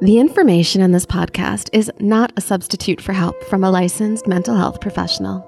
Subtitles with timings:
[0.00, 4.54] The information in this podcast is not a substitute for help from a licensed mental
[4.54, 5.44] health professional.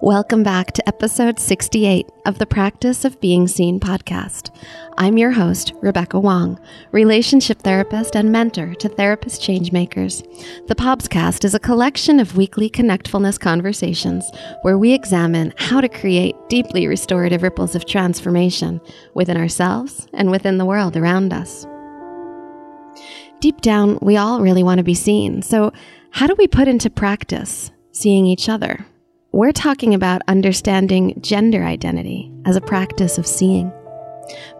[0.00, 4.56] Welcome back to episode 68 of the Practice of Being Seen podcast.
[4.96, 6.58] I'm your host, Rebecca Wong,
[6.92, 10.22] relationship therapist and mentor to therapist changemakers.
[10.66, 14.24] The Pobscast is a collection of weekly connectfulness conversations
[14.62, 18.80] where we examine how to create deeply restorative ripples of transformation
[19.12, 21.66] within ourselves and within the world around us.
[23.40, 25.40] Deep down, we all really want to be seen.
[25.40, 25.72] So,
[26.10, 28.84] how do we put into practice seeing each other?
[29.32, 33.72] We're talking about understanding gender identity as a practice of seeing.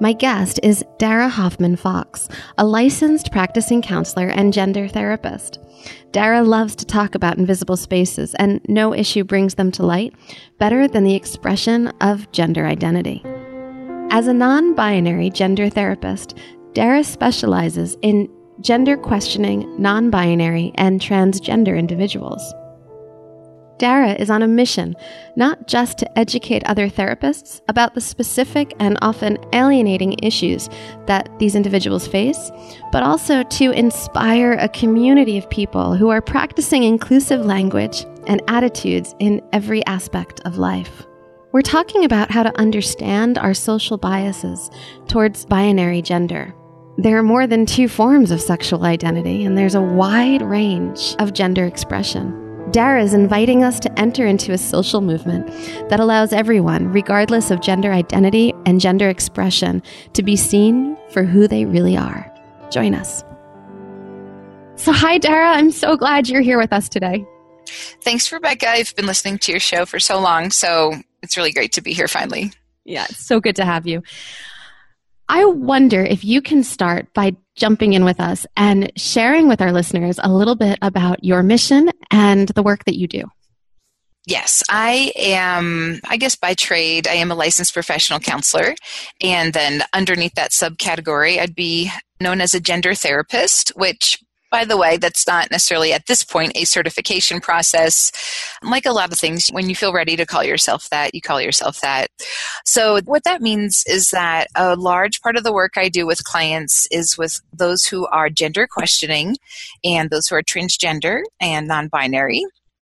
[0.00, 5.58] My guest is Dara Hoffman Fox, a licensed practicing counselor and gender therapist.
[6.12, 10.14] Dara loves to talk about invisible spaces, and no issue brings them to light
[10.58, 13.22] better than the expression of gender identity.
[14.10, 16.38] As a non binary gender therapist,
[16.72, 18.28] Dara specializes in
[18.60, 22.54] gender questioning, non binary, and transgender individuals.
[23.80, 24.94] Dara is on a mission
[25.36, 30.68] not just to educate other therapists about the specific and often alienating issues
[31.06, 32.50] that these individuals face,
[32.92, 39.14] but also to inspire a community of people who are practicing inclusive language and attitudes
[39.18, 41.06] in every aspect of life.
[41.52, 44.70] We're talking about how to understand our social biases
[45.08, 46.54] towards binary gender
[46.98, 51.32] there are more than two forms of sexual identity, and there's a wide range of
[51.32, 52.36] gender expression.
[52.72, 55.48] Dara is inviting us to enter into a social movement
[55.88, 59.82] that allows everyone, regardless of gender identity and gender expression,
[60.12, 62.30] to be seen for who they really are.
[62.70, 63.24] Join us.
[64.76, 65.50] So, hi, Dara.
[65.50, 67.24] I'm so glad you're here with us today.
[68.02, 68.68] Thanks, Rebecca.
[68.68, 71.92] I've been listening to your show for so long, so it's really great to be
[71.92, 72.52] here finally.
[72.84, 74.02] Yeah, it's so good to have you.
[75.30, 79.70] I wonder if you can start by jumping in with us and sharing with our
[79.70, 83.22] listeners a little bit about your mission and the work that you do.
[84.26, 88.74] Yes, I am, I guess by trade, I am a licensed professional counselor.
[89.22, 94.18] And then underneath that subcategory, I'd be known as a gender therapist, which
[94.50, 98.12] by the way, that's not necessarily at this point a certification process.
[98.62, 101.40] Like a lot of things, when you feel ready to call yourself that, you call
[101.40, 102.08] yourself that.
[102.64, 106.24] So, what that means is that a large part of the work I do with
[106.24, 109.36] clients is with those who are gender questioning
[109.84, 112.44] and those who are transgender and non binary.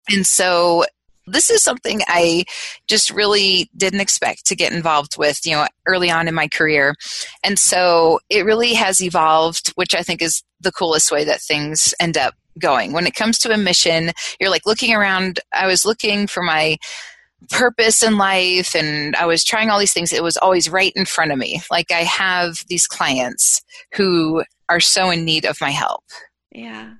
[0.09, 0.85] And so
[1.27, 2.45] this is something I
[2.87, 6.95] just really didn't expect to get involved with, you know, early on in my career.
[7.43, 11.93] And so it really has evolved, which I think is the coolest way that things
[11.99, 12.91] end up going.
[12.91, 15.39] When it comes to a mission, you're like looking around.
[15.53, 16.77] I was looking for my
[17.49, 20.11] purpose in life and I was trying all these things.
[20.11, 21.61] It was always right in front of me.
[21.69, 23.61] Like I have these clients
[23.93, 26.03] who are so in need of my help.
[26.51, 26.93] Yeah.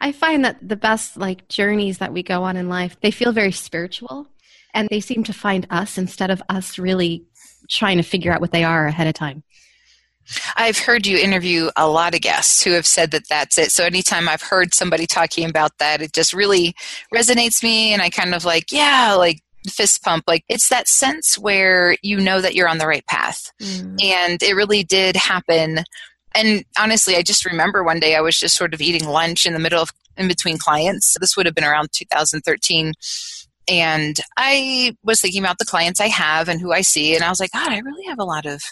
[0.00, 3.32] I find that the best like journeys that we go on in life, they feel
[3.32, 4.26] very spiritual
[4.74, 7.24] and they seem to find us instead of us really
[7.70, 9.42] trying to figure out what they are ahead of time.
[10.56, 13.70] I've heard you interview a lot of guests who have said that that's it.
[13.70, 16.74] So anytime I've heard somebody talking about that, it just really
[17.14, 17.92] resonates me.
[17.92, 20.24] And I kind of like, yeah, like fist pump.
[20.26, 23.52] Like it's that sense where you know that you're on the right path.
[23.60, 24.02] Mm.
[24.02, 25.80] And it really did happen.
[26.34, 29.52] And honestly, I just remember one day I was just sort of eating lunch in
[29.52, 31.16] the middle of, in between clients.
[31.20, 32.94] This would have been around 2013
[33.68, 37.28] and I was thinking about the clients I have and who I see, and I
[37.28, 38.62] was like, God, I really have a lot of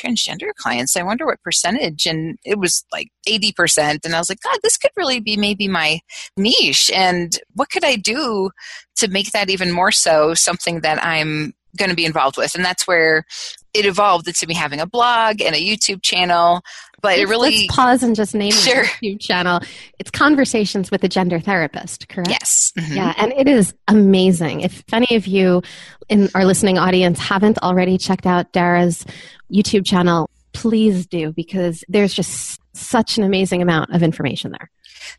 [0.00, 0.96] transgender clients.
[0.96, 2.06] I wonder what percentage.
[2.06, 4.04] And it was like 80%.
[4.04, 6.00] And I was like, God, this could really be maybe my
[6.36, 6.90] niche.
[6.94, 8.50] And what could I do
[8.96, 12.54] to make that even more so something that I'm going to be involved with?
[12.54, 13.24] And that's where
[13.72, 16.62] it evolved into me having a blog and a YouTube channel.
[17.02, 18.84] But it really let's pause and just name sure.
[19.00, 19.60] the YouTube channel.
[19.98, 22.28] It's Conversations with a Gender Therapist, correct?
[22.28, 22.72] Yes.
[22.78, 22.94] Mm-hmm.
[22.94, 24.60] Yeah, and it is amazing.
[24.60, 25.62] If any of you
[26.08, 29.06] in our listening audience haven't already checked out Dara's
[29.52, 34.70] YouTube channel, please do because there's just such an amazing amount of information there.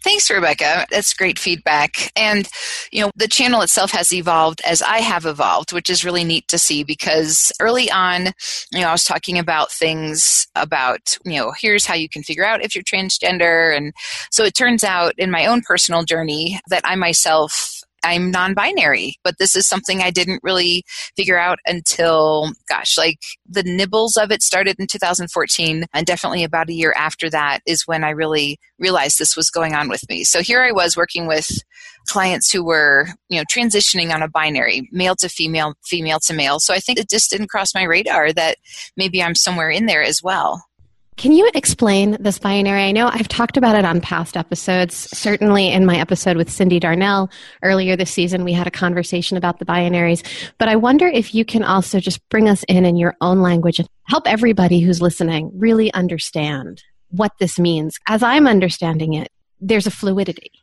[0.04, 0.86] Thanks, Rebecca.
[0.90, 2.12] That's great feedback.
[2.16, 2.48] And,
[2.92, 6.48] you know, the channel itself has evolved as I have evolved, which is really neat
[6.50, 8.28] to see because early on,
[8.72, 12.46] you know, I was talking about things about, you know, here's how you can figure
[12.46, 13.76] out if you're transgender.
[13.76, 13.94] And
[14.30, 19.16] so it turns out in my own personal journey that I myself I'm non binary,
[19.24, 20.84] but this is something I didn't really
[21.16, 25.86] figure out until, gosh, like the nibbles of it started in 2014.
[25.94, 29.74] And definitely about a year after that is when I really realized this was going
[29.74, 30.24] on with me.
[30.24, 31.50] So here I was working with
[32.08, 36.60] clients who were, you know, transitioning on a binary, male to female, female to male.
[36.60, 38.58] So I think it just didn't cross my radar that
[38.98, 40.66] maybe I'm somewhere in there as well.
[41.18, 42.82] Can you explain this binary?
[42.82, 44.96] I know I've talked about it on past episodes.
[44.96, 47.30] Certainly in my episode with Cindy Darnell
[47.62, 50.26] earlier this season, we had a conversation about the binaries.
[50.58, 53.78] But I wonder if you can also just bring us in in your own language
[53.78, 58.00] and help everybody who's listening really understand what this means.
[58.08, 60.61] As I'm understanding it, there's a fluidity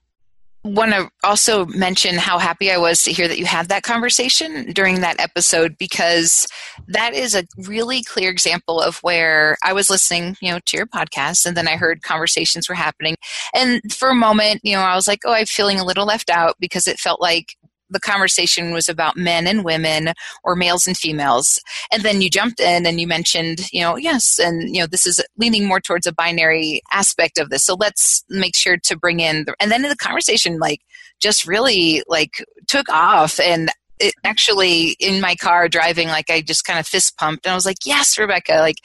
[0.64, 4.72] want to also mention how happy I was to hear that you had that conversation
[4.72, 6.46] during that episode because
[6.88, 10.86] that is a really clear example of where I was listening, you know, to your
[10.86, 13.16] podcast and then I heard conversations were happening.
[13.54, 16.30] And for a moment, you know, I was like, oh, I'm feeling a little left
[16.30, 17.56] out because it felt like
[17.90, 20.12] the conversation was about men and women
[20.44, 21.58] or males and females.
[21.92, 25.06] And then you jumped in and you mentioned you know yes and you know this
[25.06, 27.64] is leaning more towards a binary aspect of this.
[27.64, 30.80] So let's make sure to bring in the, and then the conversation like
[31.20, 33.40] just really like took off.
[33.40, 33.70] And
[34.00, 37.54] it actually in my car driving like i just kind of fist pumped and i
[37.54, 38.76] was like yes rebecca like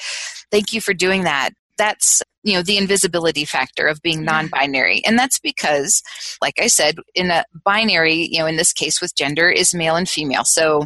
[0.52, 5.04] thank you for doing that that's you know the invisibility factor of being non-binary.
[5.06, 6.02] And that's because
[6.42, 9.96] like i said in a binary you know in this case with gender is male
[9.96, 10.44] and female.
[10.44, 10.86] So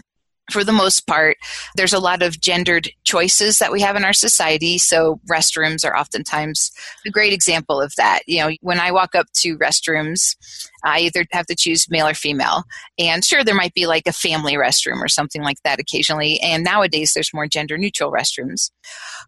[0.49, 1.37] for the most part,
[1.75, 4.77] there's a lot of gendered choices that we have in our society.
[4.77, 6.71] So restrooms are oftentimes
[7.05, 8.21] a great example of that.
[8.27, 10.35] You know, when I walk up to restrooms,
[10.83, 12.63] I either have to choose male or female.
[12.97, 16.39] And sure, there might be like a family restroom or something like that occasionally.
[16.39, 18.71] And nowadays, there's more gender neutral restrooms.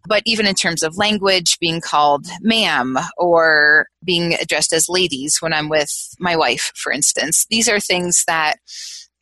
[0.06, 5.52] But even in terms of language, being called ma'am or being addressed as ladies when
[5.52, 8.56] I'm with my wife, for instance, these are things that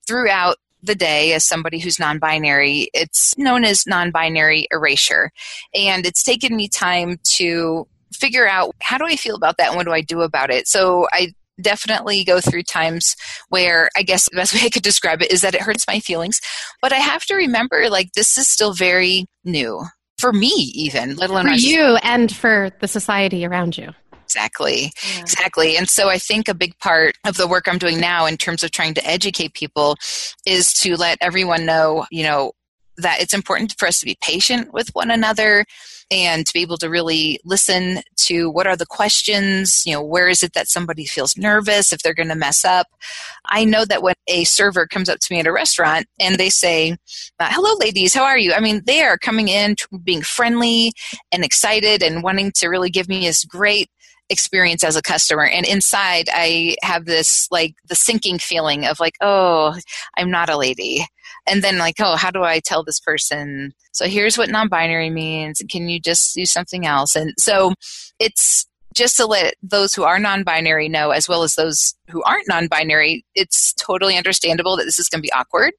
[0.06, 5.30] throughout the day as somebody who's non binary, it's known as non binary erasure.
[5.74, 9.76] And it's taken me time to figure out how do I feel about that and
[9.76, 10.66] what do I do about it.
[10.66, 13.16] So I definitely go through times
[13.48, 16.00] where I guess the best way I could describe it is that it hurts my
[16.00, 16.40] feelings.
[16.80, 19.84] But I have to remember like this is still very new
[20.18, 23.90] for me even, let alone for you and for the society around you.
[24.28, 24.92] Exactly.
[25.14, 25.20] Yeah.
[25.20, 25.76] Exactly.
[25.78, 28.62] And so I think a big part of the work I'm doing now in terms
[28.62, 29.96] of trying to educate people
[30.46, 32.52] is to let everyone know, you know,
[32.98, 35.64] that it's important for us to be patient with one another
[36.10, 40.28] and to be able to really listen to what are the questions, you know, where
[40.28, 42.86] is it that somebody feels nervous if they're going to mess up.
[43.46, 46.50] I know that when a server comes up to me at a restaurant and they
[46.50, 46.96] say,
[47.38, 48.52] uh, hello ladies, how are you?
[48.52, 50.92] I mean, they are coming in being friendly
[51.30, 53.88] and excited and wanting to really give me this great
[54.30, 55.44] experience as a customer.
[55.44, 59.76] And inside i have this like the sinking feeling of like oh
[60.16, 61.06] i'm not a lady.
[61.46, 63.72] And then like oh how do i tell this person?
[63.92, 65.62] So here's what non-binary means.
[65.70, 67.16] Can you just do something else?
[67.16, 67.72] And so
[68.18, 72.48] it's just to let those who are non-binary know as well as those who aren't
[72.48, 75.72] non-binary it's totally understandable that this is going to be awkward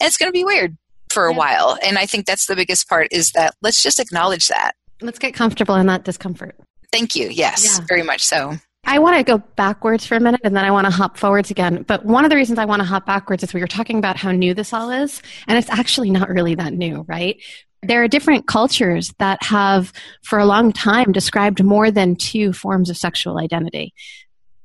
[0.00, 0.76] and it's going to be weird
[1.08, 1.38] for a yeah.
[1.38, 1.78] while.
[1.82, 4.72] And i think that's the biggest part is that let's just acknowledge that.
[5.00, 6.56] Let's get comfortable in that discomfort
[6.94, 7.28] Thank you.
[7.28, 7.84] Yes, yeah.
[7.88, 8.54] very much so.
[8.86, 11.50] I want to go backwards for a minute and then I want to hop forwards
[11.50, 11.82] again.
[11.82, 14.16] But one of the reasons I want to hop backwards is we were talking about
[14.16, 17.42] how new this all is, and it's actually not really that new, right?
[17.82, 19.92] There are different cultures that have,
[20.22, 23.92] for a long time, described more than two forms of sexual identity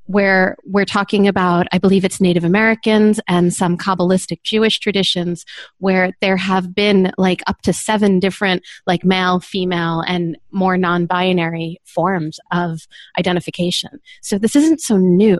[0.09, 5.45] where we're talking about, I believe it's Native Americans and some Kabbalistic Jewish traditions,
[5.77, 11.05] where there have been like up to seven different, like male, female, and more non
[11.05, 12.87] binary forms of
[13.19, 14.01] identification.
[14.23, 15.39] So this isn't so new.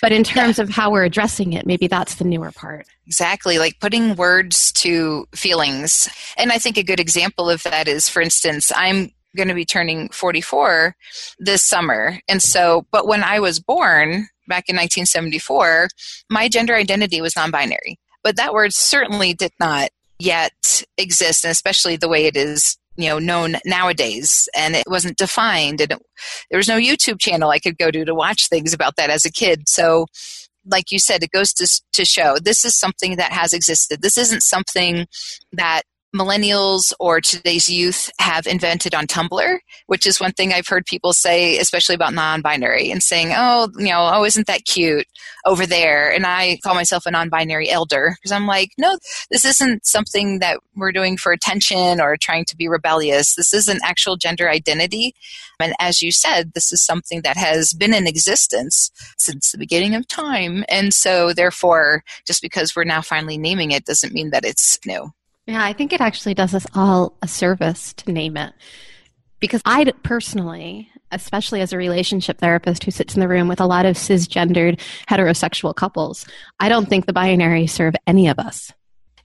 [0.00, 0.64] But in terms yeah.
[0.64, 2.86] of how we're addressing it, maybe that's the newer part.
[3.06, 6.08] Exactly, like putting words to feelings.
[6.38, 9.64] And I think a good example of that is, for instance, I'm going to be
[9.64, 10.96] turning 44
[11.38, 12.18] this summer.
[12.28, 15.88] And so, but when I was born back in 1974,
[16.30, 17.98] my gender identity was non binary.
[18.24, 23.08] But that word certainly did not yet exist, and especially the way it is you
[23.08, 26.02] know known nowadays and it wasn't defined and it,
[26.50, 29.24] there was no youtube channel i could go to to watch things about that as
[29.26, 30.06] a kid so
[30.64, 34.16] like you said it goes to, to show this is something that has existed this
[34.16, 35.06] isn't something
[35.52, 35.82] that
[36.16, 41.12] millennials or today's youth have invented on Tumblr, which is one thing I've heard people
[41.12, 45.06] say, especially about non binary, and saying, oh, you know, oh, isn't that cute
[45.44, 46.12] over there?
[46.12, 48.98] And I call myself a non binary elder because I'm like, no,
[49.30, 53.34] this isn't something that we're doing for attention or trying to be rebellious.
[53.34, 55.14] This is an actual gender identity.
[55.60, 59.94] And as you said, this is something that has been in existence since the beginning
[59.94, 60.64] of time.
[60.68, 65.12] And so, therefore, just because we're now finally naming it doesn't mean that it's new.
[65.46, 68.52] Yeah, I think it actually does us all a service to name it.
[69.38, 73.66] Because I personally, especially as a relationship therapist who sits in the room with a
[73.66, 76.26] lot of cisgendered heterosexual couples,
[76.58, 78.72] I don't think the binary serve any of us.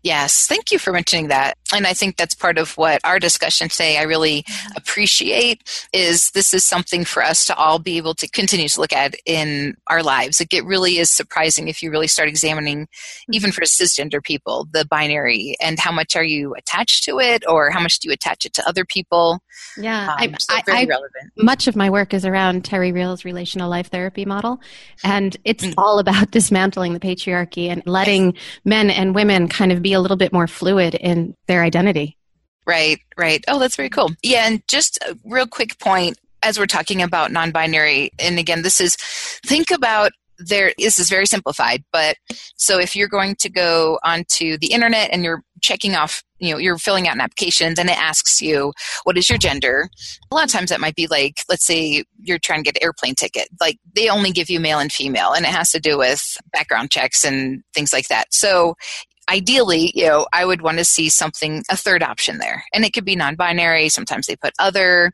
[0.03, 1.57] Yes, thank you for mentioning that.
[1.73, 6.53] And I think that's part of what our discussion today I really appreciate is this
[6.53, 10.03] is something for us to all be able to continue to look at in our
[10.03, 10.39] lives.
[10.39, 13.33] Like it really is surprising if you really start examining, mm-hmm.
[13.33, 17.69] even for cisgender people, the binary and how much are you attached to it or
[17.69, 19.39] how much do you attach it to other people.
[19.77, 21.31] Yeah, um, I, so very I, relevant.
[21.37, 24.59] Much of my work is around Terry Real's relational life therapy model,
[25.03, 25.79] and it's mm-hmm.
[25.79, 28.33] all about dismantling the patriarchy and letting
[28.65, 32.17] men and women kind of be a little bit more fluid in their identity.
[32.65, 33.43] Right, right.
[33.47, 34.11] Oh, that's very cool.
[34.23, 38.61] Yeah, and just a real quick point as we're talking about non binary, and again,
[38.61, 38.95] this is
[39.45, 40.11] think about
[40.47, 42.17] there this is very simplified but
[42.55, 46.57] so if you're going to go onto the internet and you're checking off you know
[46.57, 49.89] you're filling out an application then it asks you what is your gender
[50.31, 52.83] a lot of times that might be like let's say you're trying to get an
[52.83, 55.97] airplane ticket like they only give you male and female and it has to do
[55.97, 58.75] with background checks and things like that so
[59.31, 62.65] ideally, you know, I would want to see something, a third option there.
[62.73, 63.89] And it could be non binary.
[63.89, 65.13] Sometimes they put other,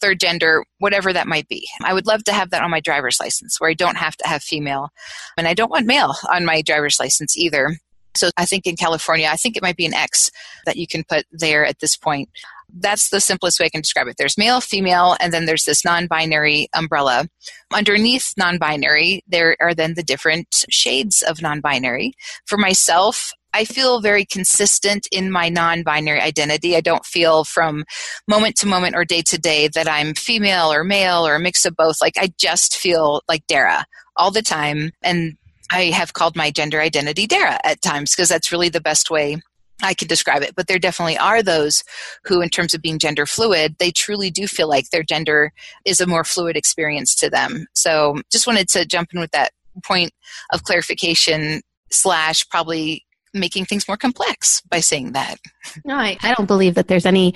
[0.00, 1.68] third gender, whatever that might be.
[1.84, 4.26] I would love to have that on my driver's license where I don't have to
[4.26, 4.88] have female.
[5.36, 7.76] And I don't want male on my driver's license either.
[8.16, 10.30] So I think in California, I think it might be an X
[10.64, 12.28] that you can put there at this point.
[12.70, 14.16] That's the simplest way I can describe it.
[14.18, 17.26] There's male, female, and then there's this non binary umbrella.
[17.72, 22.12] Underneath non binary, there are then the different shades of non binary.
[22.44, 26.76] For myself, I feel very consistent in my non binary identity.
[26.76, 27.84] I don't feel from
[28.26, 31.64] moment to moment or day to day that I'm female or male or a mix
[31.64, 31.96] of both.
[32.00, 33.86] Like I just feel like Dara
[34.16, 34.92] all the time.
[35.02, 35.36] And
[35.70, 39.36] I have called my gender identity Dara at times because that's really the best way
[39.82, 40.54] I can describe it.
[40.56, 41.84] But there definitely are those
[42.24, 45.52] who, in terms of being gender fluid, they truly do feel like their gender
[45.84, 47.66] is a more fluid experience to them.
[47.74, 49.52] So just wanted to jump in with that
[49.84, 50.12] point
[50.52, 53.04] of clarification slash probably
[53.34, 55.36] making things more complex by saying that.
[55.84, 57.34] No, I, I don't believe that there's any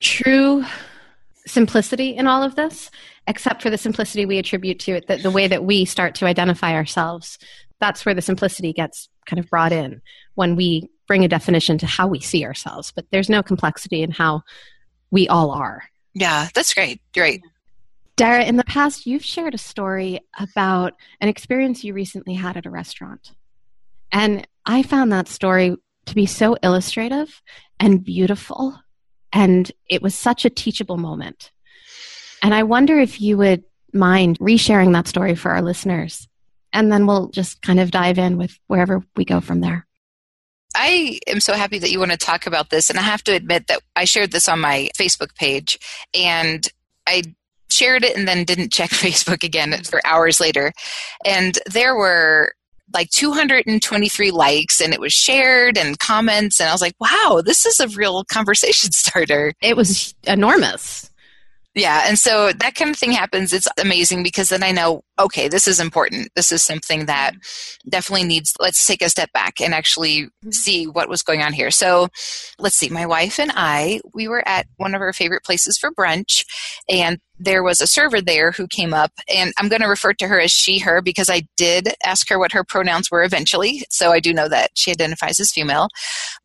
[0.00, 0.64] true
[1.46, 2.90] simplicity in all of this,
[3.26, 6.26] except for the simplicity we attribute to it, that the way that we start to
[6.26, 7.38] identify ourselves.
[7.80, 10.02] That's where the simplicity gets kind of brought in
[10.34, 12.92] when we bring a definition to how we see ourselves.
[12.94, 14.42] But there's no complexity in how
[15.10, 15.82] we all are.
[16.14, 17.00] Yeah, that's great.
[17.14, 17.42] Great.
[18.16, 22.66] Dara, in the past, you've shared a story about an experience you recently had at
[22.66, 23.32] a restaurant.
[24.12, 25.76] And I found that story
[26.06, 27.42] to be so illustrative
[27.78, 28.78] and beautiful.
[29.32, 31.52] And it was such a teachable moment.
[32.42, 36.28] And I wonder if you would mind resharing that story for our listeners.
[36.72, 39.86] And then we'll just kind of dive in with wherever we go from there.
[40.74, 42.90] I am so happy that you want to talk about this.
[42.90, 45.78] And I have to admit that I shared this on my Facebook page
[46.14, 46.66] and
[47.06, 47.22] I
[47.70, 50.72] shared it and then didn't check Facebook again for hours later.
[51.24, 52.52] And there were
[52.92, 57.64] like 223 likes and it was shared and comments and I was like, wow, this
[57.66, 59.52] is a real conversation starter.
[59.60, 61.10] It was enormous.
[61.74, 63.52] Yeah, and so that kind of thing happens.
[63.52, 66.28] It's amazing because then I know, okay, this is important.
[66.34, 67.34] This is something that
[67.88, 70.50] definitely needs, let's take a step back and actually mm-hmm.
[70.50, 71.70] see what was going on here.
[71.70, 72.08] So
[72.58, 75.92] let's see, my wife and I, we were at one of our favorite places for
[75.92, 76.44] brunch,
[76.88, 80.28] and there was a server there who came up, and I'm going to refer to
[80.28, 83.82] her as she, her, because I did ask her what her pronouns were eventually.
[83.88, 85.88] So I do know that she identifies as female.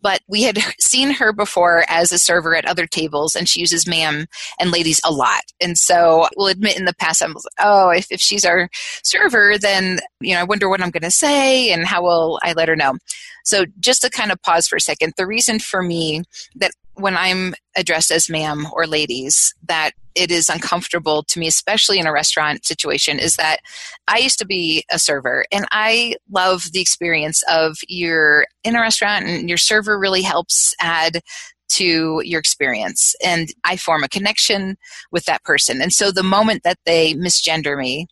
[0.01, 3.85] But we had seen her before as a server at other tables, and she uses
[3.85, 4.25] ma'am
[4.57, 5.43] and ladies a lot.
[5.61, 8.69] And so we'll admit in the past, I was like, oh, if, if she's our
[9.03, 12.53] server, then, you know, I wonder what I'm going to say and how will I
[12.53, 12.95] let her know.
[13.43, 16.23] So just to kind of pause for a second, the reason for me
[16.55, 21.99] that when I'm addressed as ma'am or ladies, that it is uncomfortable to me, especially
[21.99, 23.59] in a restaurant situation, is that
[24.07, 28.81] I used to be a server and I love the experience of you're in a
[28.81, 31.21] restaurant and your server really helps add
[31.67, 34.77] to your experience and I form a connection
[35.11, 35.81] with that person.
[35.81, 38.07] And so the moment that they misgender me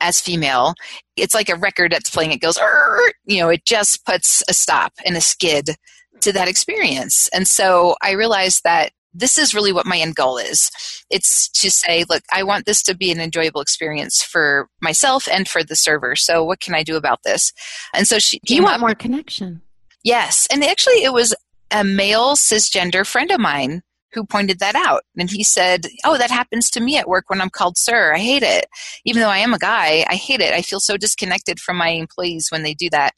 [0.00, 0.74] as female,
[1.16, 2.56] it's like a record that's playing, it goes,
[3.24, 5.70] you know, it just puts a stop and a skid
[6.22, 7.28] to that experience.
[7.32, 10.70] And so I realized that this is really what my end goal is.
[11.10, 15.48] It's to say, look, I want this to be an enjoyable experience for myself and
[15.48, 16.14] for the server.
[16.14, 17.52] So what can I do about this?
[17.94, 19.62] And so she you want more connection.
[20.04, 20.46] Yes.
[20.50, 21.34] And actually it was
[21.70, 23.82] a male cisgender friend of mine
[24.12, 25.02] who pointed that out.
[25.18, 28.14] And he said, Oh, that happens to me at work when I'm called sir.
[28.14, 28.66] I hate it.
[29.04, 30.54] Even though I am a guy, I hate it.
[30.54, 33.14] I feel so disconnected from my employees when they do that.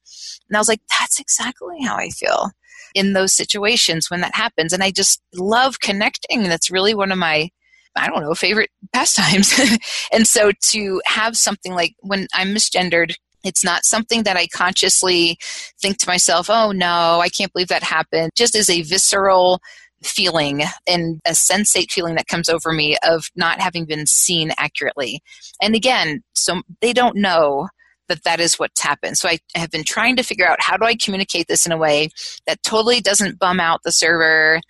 [0.48, 2.50] And I was like, That's exactly how I feel
[2.94, 4.72] in those situations when that happens.
[4.72, 6.44] And I just love connecting.
[6.44, 7.50] That's really one of my
[7.96, 9.52] I don't know, favorite pastimes.
[10.12, 15.38] and so to have something like when I'm misgendered It's not something that I consciously
[15.80, 18.30] think to myself, oh no, I can't believe that happened.
[18.36, 19.60] Just as a visceral
[20.02, 25.20] feeling and a sensate feeling that comes over me of not having been seen accurately.
[25.60, 27.68] And again, so they don't know
[28.10, 29.16] that that is what's happened.
[29.16, 31.78] So I have been trying to figure out how do I communicate this in a
[31.78, 32.10] way
[32.46, 34.60] that totally doesn't bum out the server,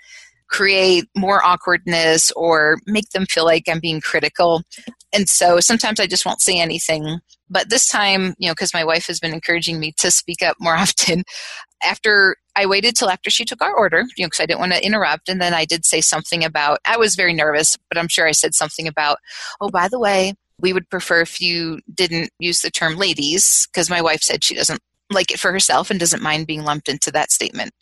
[0.48, 4.62] create more awkwardness, or make them feel like I'm being critical.
[5.12, 7.18] And so sometimes I just won't say anything.
[7.48, 10.56] But this time, you know, because my wife has been encouraging me to speak up
[10.60, 11.24] more often,
[11.82, 14.72] after I waited till after she took our order, you know, because I didn't want
[14.72, 15.28] to interrupt.
[15.28, 18.32] And then I did say something about, I was very nervous, but I'm sure I
[18.32, 19.18] said something about,
[19.60, 23.90] oh, by the way, we would prefer if you didn't use the term ladies because
[23.90, 27.10] my wife said she doesn't like it for herself and doesn't mind being lumped into
[27.10, 27.72] that statement.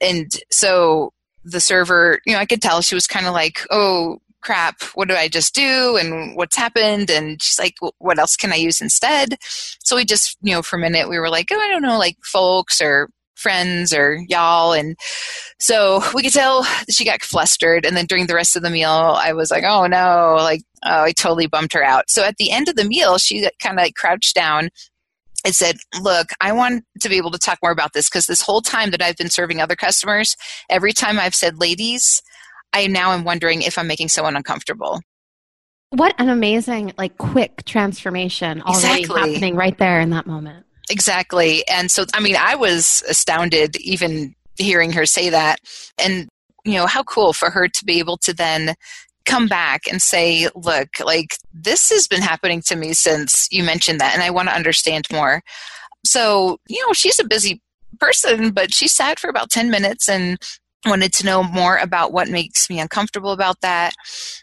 [0.00, 1.12] And so
[1.44, 5.08] the server, you know, I could tell she was kind of like, oh, crap, what
[5.08, 5.96] did I just do?
[5.96, 7.10] And what's happened?
[7.10, 9.36] And she's like, what else can I use instead?
[9.40, 11.98] So we just, you know, for a minute, we were like, oh, I don't know,
[11.98, 14.72] like folks or friends or y'all.
[14.72, 14.96] And
[15.58, 17.84] so we could tell she got flustered.
[17.84, 21.04] And then during the rest of the meal, I was like, oh no, like, oh,
[21.04, 22.04] I totally bumped her out.
[22.08, 24.70] So at the end of the meal, she kind of like crouched down
[25.44, 28.42] and said, Look, I want to be able to talk more about this because this
[28.42, 30.36] whole time that I've been serving other customers,
[30.68, 32.22] every time I've said ladies,
[32.72, 35.00] I now am wondering if I'm making someone uncomfortable.
[35.90, 39.32] What an amazing, like, quick transformation already exactly.
[39.32, 40.64] happening right there in that moment.
[40.90, 41.66] Exactly.
[41.68, 45.60] And so, I mean, I was astounded even hearing her say that.
[46.02, 46.28] And,
[46.64, 48.74] you know, how cool for her to be able to then
[49.24, 54.00] come back and say, look, like, this has been happening to me since you mentioned
[54.00, 55.42] that, and I want to understand more.
[56.04, 57.62] So, you know, she's a busy
[58.00, 60.38] person, but she sat for about 10 minutes and
[60.86, 63.94] wanted to know more about what makes me uncomfortable about that.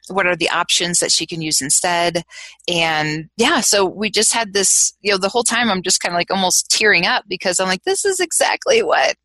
[0.10, 2.24] What are the options that she can use instead?
[2.67, 6.13] And yeah so we just had this you know the whole time i'm just kind
[6.13, 9.15] of like almost tearing up because i'm like this is exactly what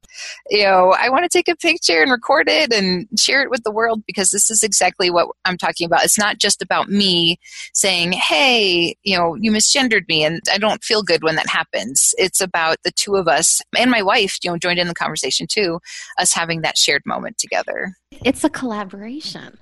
[0.51, 3.63] you know, I want to take a picture and record it and share it with
[3.65, 6.05] the world because this is exactly what I'm talking about.
[6.05, 7.39] It's not just about me
[7.75, 12.15] saying, hey, you know, you misgendered me and I don't feel good when that happens.
[12.19, 15.47] It's about the two of us and my wife, you know, joined in the conversation
[15.47, 15.81] too,
[16.19, 17.95] us having that shared moment together.
[18.25, 19.59] It's a collaboration.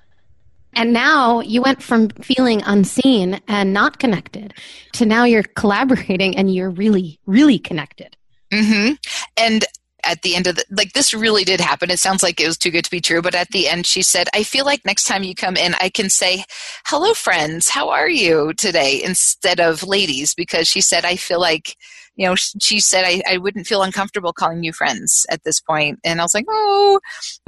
[0.73, 4.53] And now you went from feeling unseen and not connected
[4.93, 8.15] to now you're collaborating and you're really, really connected.
[8.53, 8.93] Mm-hmm.
[9.37, 9.65] And
[10.03, 11.91] at the end of the like this really did happen.
[11.91, 14.01] It sounds like it was too good to be true but at the end she
[14.01, 16.43] said i feel like next time you come in i can say
[16.85, 17.69] hello friends.
[17.69, 19.01] How are you today?
[19.03, 21.75] instead of ladies because she said i feel like
[22.15, 25.99] you know she said I, I wouldn't feel uncomfortable calling you friends at this point.
[26.03, 26.99] And i was like oh.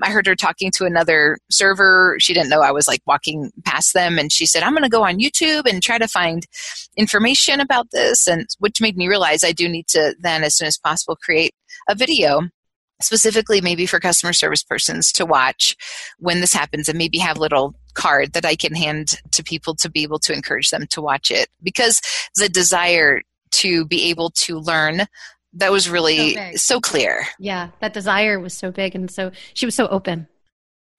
[0.02, 2.18] I heard her talking to another server.
[2.20, 4.90] She didn't know i was like walking past them and she said i'm going to
[4.90, 6.46] go on youtube and try to find
[6.98, 10.68] information about this and which made me realize i do need to then as soon
[10.68, 11.54] as possible create
[11.88, 12.50] a video
[13.02, 15.76] specifically maybe for customer service persons to watch
[16.20, 19.90] when this happens and maybe have little card that I can hand to people to
[19.90, 22.02] be able to encourage them to watch it because
[22.36, 25.06] the desire to be able to learn
[25.56, 27.28] that was really so, so clear.
[27.38, 30.28] Yeah, that desire was so big and so she was so open.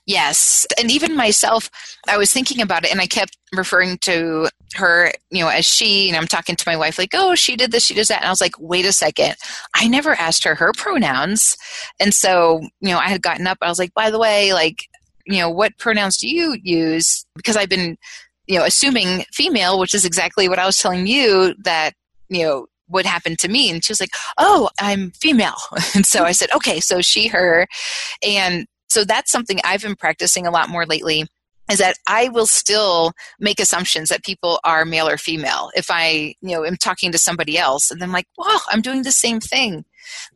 [0.07, 0.67] Yes.
[0.79, 1.71] And even myself,
[2.09, 6.09] I was thinking about it and I kept referring to her, you know, as she,
[6.09, 8.19] and I'm talking to my wife, like, oh, she did this, she does that.
[8.19, 9.35] And I was like, wait a second.
[9.75, 11.57] I never asked her her pronouns.
[11.99, 14.87] And so, you know, I had gotten up, I was like, by the way, like,
[15.27, 17.25] you know, what pronouns do you use?
[17.35, 17.97] Because I've been,
[18.47, 21.93] you know, assuming female, which is exactly what I was telling you that,
[22.29, 23.71] you know, would happen to me.
[23.71, 25.57] And she was like, oh, I'm female.
[25.95, 27.67] And so I said, okay, so she, her.
[28.27, 31.27] And so that's something I've been practicing a lot more lately
[31.69, 35.71] is that I will still make assumptions that people are male or female.
[35.75, 39.03] If I, you know, am talking to somebody else and I'm like, well, I'm doing
[39.03, 39.85] the same thing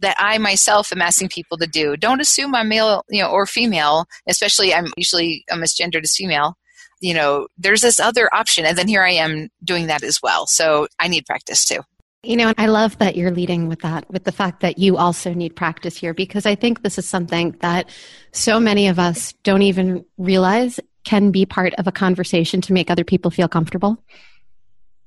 [0.00, 1.96] that I myself am asking people to do.
[1.96, 6.56] Don't assume I'm male, you know, or female, especially I'm usually a misgendered as female.
[7.00, 8.64] You know, there's this other option.
[8.64, 10.48] And then here I am doing that as well.
[10.48, 11.82] So I need practice too.
[12.24, 15.32] You know, I love that you're leading with that, with the fact that you also
[15.32, 17.88] need practice here, because I think this is something that
[18.32, 22.90] so many of us don't even realize can be part of a conversation to make
[22.90, 24.02] other people feel comfortable.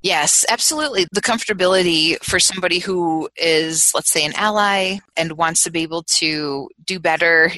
[0.01, 1.05] Yes, absolutely.
[1.11, 6.03] The comfortability for somebody who is, let's say, an ally and wants to be able
[6.03, 7.51] to do better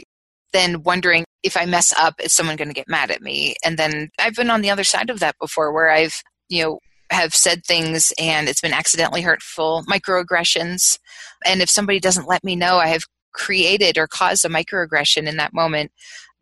[0.51, 3.55] than wondering if I mess up, is someone going to get mad at me?
[3.63, 6.79] And then I've been on the other side of that before where I've, you know,
[7.09, 10.97] have said things and it's been accidentally hurtful, microaggressions.
[11.45, 15.37] And if somebody doesn't let me know I have created or caused a microaggression in
[15.37, 15.91] that moment,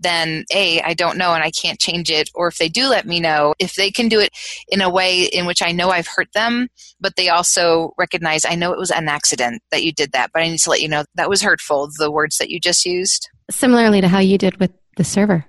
[0.01, 2.29] then A, I don't know and I can't change it.
[2.33, 4.31] Or if they do let me know, if they can do it
[4.67, 6.67] in a way in which I know I've hurt them,
[6.99, 10.41] but they also recognize I know it was an accident that you did that, but
[10.41, 13.29] I need to let you know that was hurtful, the words that you just used.
[13.49, 15.45] Similarly to how you did with the server.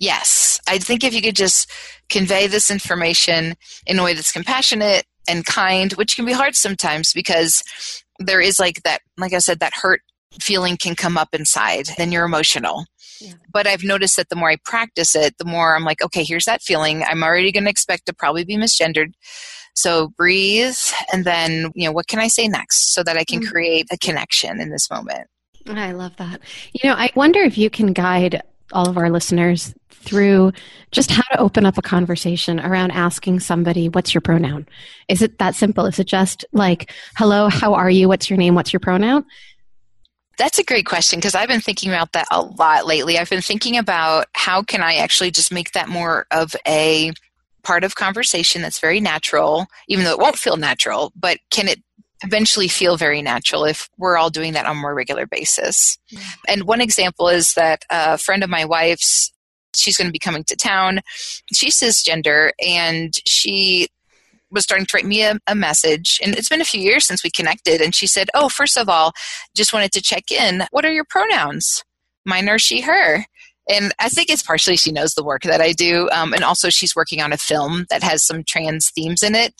[0.00, 0.57] Yes.
[0.68, 1.70] I think if you could just
[2.08, 3.54] convey this information
[3.86, 7.62] in a way that's compassionate and kind, which can be hard sometimes because
[8.18, 10.00] there is like that, like I said, that hurt
[10.40, 12.84] feeling can come up inside, then you're emotional.
[13.20, 13.34] Yeah.
[13.52, 16.44] But I've noticed that the more I practice it, the more I'm like, okay, here's
[16.44, 17.02] that feeling.
[17.02, 19.12] I'm already going to expect to probably be misgendered.
[19.74, 20.76] So breathe,
[21.12, 23.50] and then, you know, what can I say next so that I can mm-hmm.
[23.50, 25.28] create a connection in this moment?
[25.68, 26.40] I love that.
[26.72, 29.74] You know, I wonder if you can guide all of our listeners
[30.08, 30.52] through
[30.90, 34.66] just how to open up a conversation around asking somebody, What's your pronoun?
[35.08, 35.86] Is it that simple?
[35.86, 38.08] Is it just like, Hello, how are you?
[38.08, 38.54] What's your name?
[38.54, 39.24] What's your pronoun?
[40.38, 43.18] That's a great question because I've been thinking about that a lot lately.
[43.18, 47.12] I've been thinking about how can I actually just make that more of a
[47.64, 51.82] part of conversation that's very natural, even though it won't feel natural, but can it
[52.24, 55.98] eventually feel very natural if we're all doing that on a more regular basis.
[56.12, 56.30] Mm-hmm.
[56.48, 59.32] And one example is that a friend of my wife's,
[59.78, 61.00] she's going to be coming to town.
[61.52, 63.88] She's cisgender and she
[64.50, 67.22] was starting to write me a, a, message and it's been a few years since
[67.22, 69.12] we connected and she said oh first of all
[69.54, 70.64] just wanted to check in.
[70.70, 71.84] What are your pronouns?
[72.24, 73.24] Mine are she her?
[73.70, 76.70] And i think it's partially she knows the work that i do um, and also
[76.70, 79.54] she's working on a film that has some trans themes in it.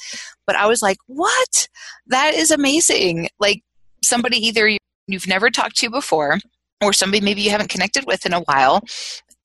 [0.47, 1.69] But i was like what?
[2.07, 3.29] That is amazing.
[3.39, 3.63] Like
[4.03, 4.71] somebody either
[5.07, 6.39] you've never talked to before
[6.83, 8.81] or somebody maybe you haven't connected with in a while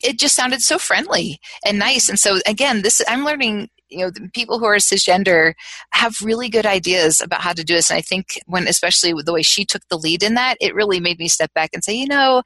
[0.04, 4.12] it just sounded so friendly and nice and so again this i'm learning you know
[4.34, 5.54] people who are cisgender
[5.92, 9.26] have really good ideas about how to do this and i think when especially with
[9.26, 11.84] the way she took the lead in that it really made me step back and
[11.84, 12.44] say you know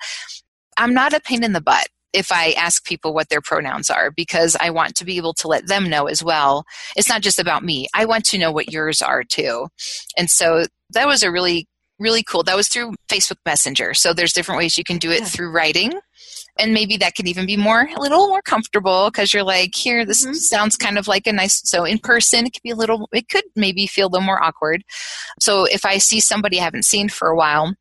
[0.78, 4.12] i'm not a pain in the butt if I ask people what their pronouns are
[4.12, 6.64] because I want to be able to let them know as well.
[6.96, 7.88] It's not just about me.
[7.94, 9.68] I want to know what yours are too.
[10.18, 11.68] And so that was a really
[12.00, 12.44] really cool.
[12.44, 13.94] That was through Facebook Messenger.
[13.94, 15.26] So there's different ways you can do it yeah.
[15.26, 15.94] through writing
[16.60, 20.06] and maybe that could even be more a little more comfortable because you're like here
[20.06, 20.34] this mm-hmm.
[20.34, 23.30] sounds kind of like a nice so in person it could be a little it
[23.30, 24.84] could maybe feel a little more awkward
[25.40, 27.74] so if i see somebody i haven't seen for a while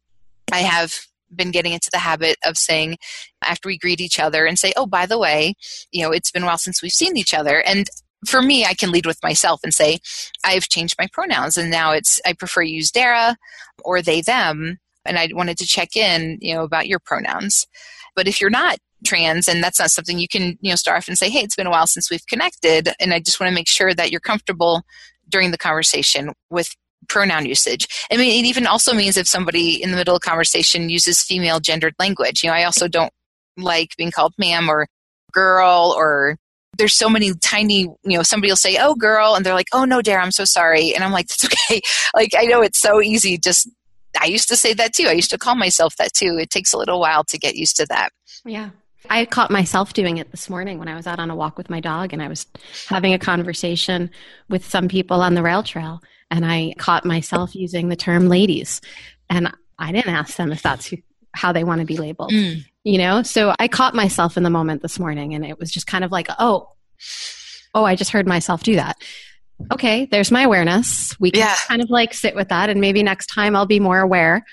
[0.53, 0.95] i have
[1.35, 2.97] been getting into the habit of saying
[3.43, 5.55] after we greet each other and say oh by the way
[5.91, 7.89] you know it's been a while since we've seen each other and
[8.27, 9.99] for me i can lead with myself and say
[10.45, 13.37] i've changed my pronouns and now it's i prefer use dara
[13.85, 17.67] or they them and i wanted to check in you know about your pronouns
[18.16, 21.09] but if you're not trans and that's not something you can, you know, start off
[21.09, 23.55] and say, hey, it's been a while since we've connected, and I just want to
[23.55, 24.83] make sure that you're comfortable
[25.29, 26.74] during the conversation with
[27.09, 27.87] pronoun usage.
[28.11, 31.61] I mean, it even also means if somebody in the middle of conversation uses female
[31.61, 32.42] gendered language.
[32.42, 33.12] You know, I also don't
[33.57, 34.87] like being called ma'am or
[35.33, 36.37] girl or
[36.79, 39.85] there's so many tiny, you know, somebody will say, oh, girl, and they're like, oh,
[39.85, 40.94] no, Dara, I'm so sorry.
[40.94, 41.81] And I'm like, that's okay.
[42.14, 43.68] Like, I know it's so easy just
[44.20, 45.07] I used to say that too.
[45.07, 46.38] I used to call myself that too.
[46.38, 48.11] It takes a little while to get used to that.
[48.44, 48.70] Yeah.
[49.09, 51.70] I caught myself doing it this morning when I was out on a walk with
[51.70, 52.46] my dog and I was
[52.88, 54.11] having a conversation
[54.48, 56.00] with some people on the rail trail
[56.31, 58.81] and I caught myself using the term ladies
[59.31, 60.96] and I didn't ask them if that's who,
[61.33, 62.33] how they want to be labeled.
[62.33, 62.64] Mm.
[62.83, 65.87] You know, so I caught myself in the moment this morning and it was just
[65.87, 66.70] kind of like, oh,
[67.74, 68.96] oh, I just heard myself do that
[69.73, 71.19] okay, there's my awareness.
[71.21, 71.57] We can yeah.
[71.66, 74.45] kind of like sit with that, and maybe next time I'll be more aware.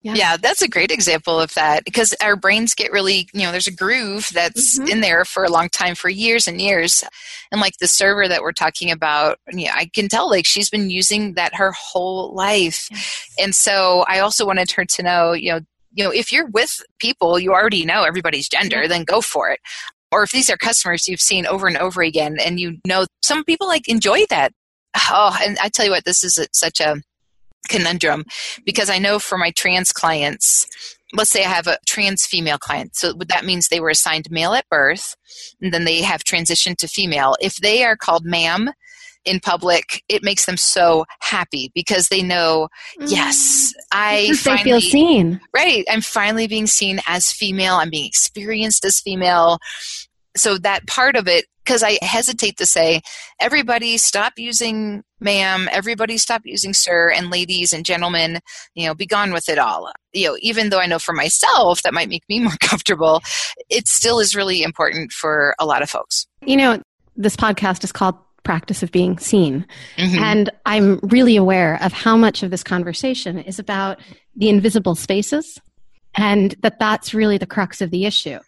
[0.00, 0.14] Yeah.
[0.14, 0.36] yeah.
[0.36, 3.74] that's a great example of that because our brains get really, you know, there's a
[3.74, 4.88] groove that's mm-hmm.
[4.88, 7.02] in there for a long time, for years and years.
[7.50, 10.88] And like the server that we're talking about, yeah, I can tell like she's been
[10.88, 12.88] using that her whole life.
[12.90, 13.34] Yes.
[13.40, 15.60] And so I also wanted her to know, you know,
[15.92, 19.58] you know, if you're with people, you already know everybody's gender, then go for it
[20.12, 23.44] or if these are customers you've seen over and over again and you know some
[23.44, 24.52] people like enjoy that.
[25.10, 26.96] Oh and i tell you what this is a, such a
[27.68, 28.24] conundrum
[28.64, 30.66] because i know for my trans clients
[31.12, 34.54] let's say i have a trans female client so that means they were assigned male
[34.54, 35.14] at birth
[35.60, 37.34] and then they have transitioned to female.
[37.40, 38.70] If they are called ma'am
[39.24, 42.68] in public, it makes them so happy because they know,
[43.00, 43.10] mm.
[43.10, 45.40] yes, I finally, feel seen.
[45.54, 45.84] Right.
[45.90, 47.74] I'm finally being seen as female.
[47.74, 49.58] I'm being experienced as female.
[50.36, 53.02] So that part of it, because I hesitate to say,
[53.40, 58.40] everybody stop using ma'am, everybody stop using sir, and ladies and gentlemen,
[58.74, 59.92] you know, be gone with it all.
[60.12, 63.20] You know, even though I know for myself that might make me more comfortable,
[63.68, 66.26] it still is really important for a lot of folks.
[66.44, 66.82] You know,
[67.16, 68.16] this podcast is called
[68.48, 69.66] practice of being seen.
[69.98, 70.18] Mm-hmm.
[70.20, 74.00] And I'm really aware of how much of this conversation is about
[74.36, 75.60] the invisible spaces
[76.14, 78.38] and that that's really the crux of the issue.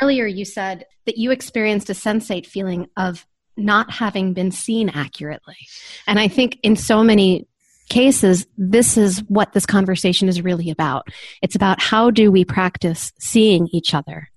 [0.00, 3.26] earlier you said that you experienced a sensate feeling of
[3.58, 5.58] not having been seen accurately.
[6.06, 7.46] And I think in so many
[7.90, 11.08] cases, this is what this conversation is really about.
[11.42, 14.31] It's about how do we practice seeing each other.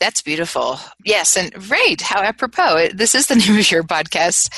[0.00, 0.78] That's beautiful.
[1.04, 2.00] Yes, and right.
[2.00, 2.88] How apropos.
[2.94, 4.50] This is the name of your podcast.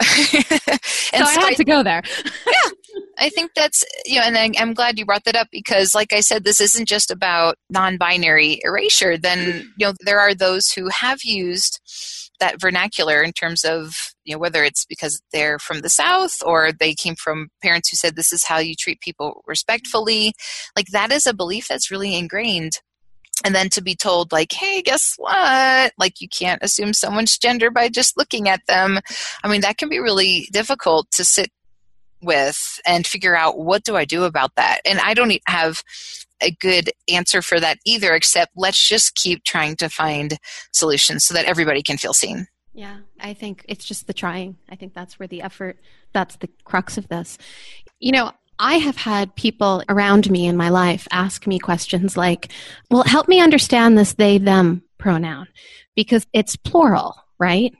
[1.12, 2.02] and so, so I had I, to go there.
[2.46, 2.70] yeah,
[3.18, 6.12] I think that's you know, and I, I'm glad you brought that up because, like
[6.12, 9.16] I said, this isn't just about non-binary erasure.
[9.16, 9.68] Then mm-hmm.
[9.76, 11.80] you know, there are those who have used
[12.40, 16.72] that vernacular in terms of you know whether it's because they're from the south or
[16.72, 20.32] they came from parents who said this is how you treat people respectfully
[20.76, 22.80] like that is a belief that's really ingrained
[23.44, 27.70] and then to be told like hey guess what like you can't assume someone's gender
[27.70, 28.98] by just looking at them
[29.42, 31.50] i mean that can be really difficult to sit
[32.22, 35.82] with and figure out what do i do about that and i don't have
[36.42, 40.38] a good answer for that either, except let's just keep trying to find
[40.72, 42.46] solutions so that everybody can feel seen.
[42.74, 44.56] Yeah, I think it's just the trying.
[44.68, 45.78] I think that's where the effort,
[46.12, 47.38] that's the crux of this.
[48.00, 52.52] You know, I have had people around me in my life ask me questions like,
[52.90, 55.48] well, help me understand this they, them pronoun
[55.96, 57.74] because it's plural, right?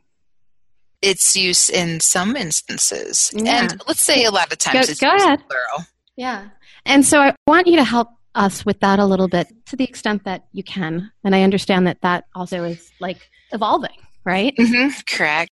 [1.01, 3.33] Its use in some instances.
[3.35, 3.63] Yeah.
[3.63, 5.43] And let's say a lot of times go, it's go ahead.
[5.49, 5.87] plural.
[6.17, 6.49] Yeah.
[6.85, 9.85] And so I want you to help us with that a little bit to the
[9.85, 11.11] extent that you can.
[11.25, 14.55] And I understand that that also is like evolving, right?
[14.57, 15.51] Mm-hmm, correct.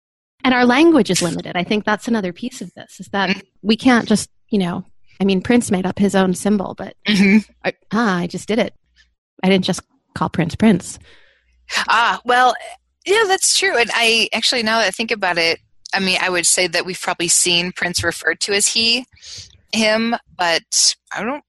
[0.45, 1.57] And our language is limited.
[1.57, 3.41] I think that's another piece of this is that mm-hmm.
[3.63, 4.85] we can't just, you know,
[5.23, 7.49] I mean, Prince made up his own symbol, but mm-hmm.
[7.65, 8.75] I, ah, I just did it.
[9.45, 9.81] I didn't just
[10.17, 10.99] call Prince Prince.
[11.89, 12.57] Ah, well,
[13.07, 13.79] yeah, that's true.
[13.79, 15.61] And I actually, now that I think about it,
[15.95, 19.07] I mean, I would say that we've probably seen Prince referred to as he,
[19.73, 21.45] him, but I don't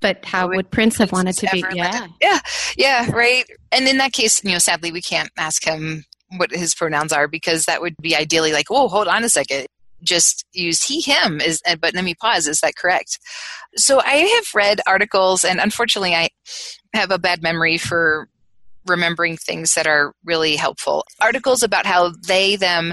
[0.00, 1.64] but how would Prince have wanted to be?
[1.72, 2.06] Yeah.
[2.22, 2.38] yeah,
[2.76, 3.44] yeah, right.
[3.72, 6.04] And in that case, you know, sadly, we can't ask him
[6.36, 9.66] what his pronouns are because that would be ideally like, oh, hold on a second,
[10.02, 13.18] just use he him is but let me pause is that correct
[13.76, 16.28] so i have read articles and unfortunately i
[16.94, 18.28] have a bad memory for
[18.86, 22.92] remembering things that are really helpful articles about how they them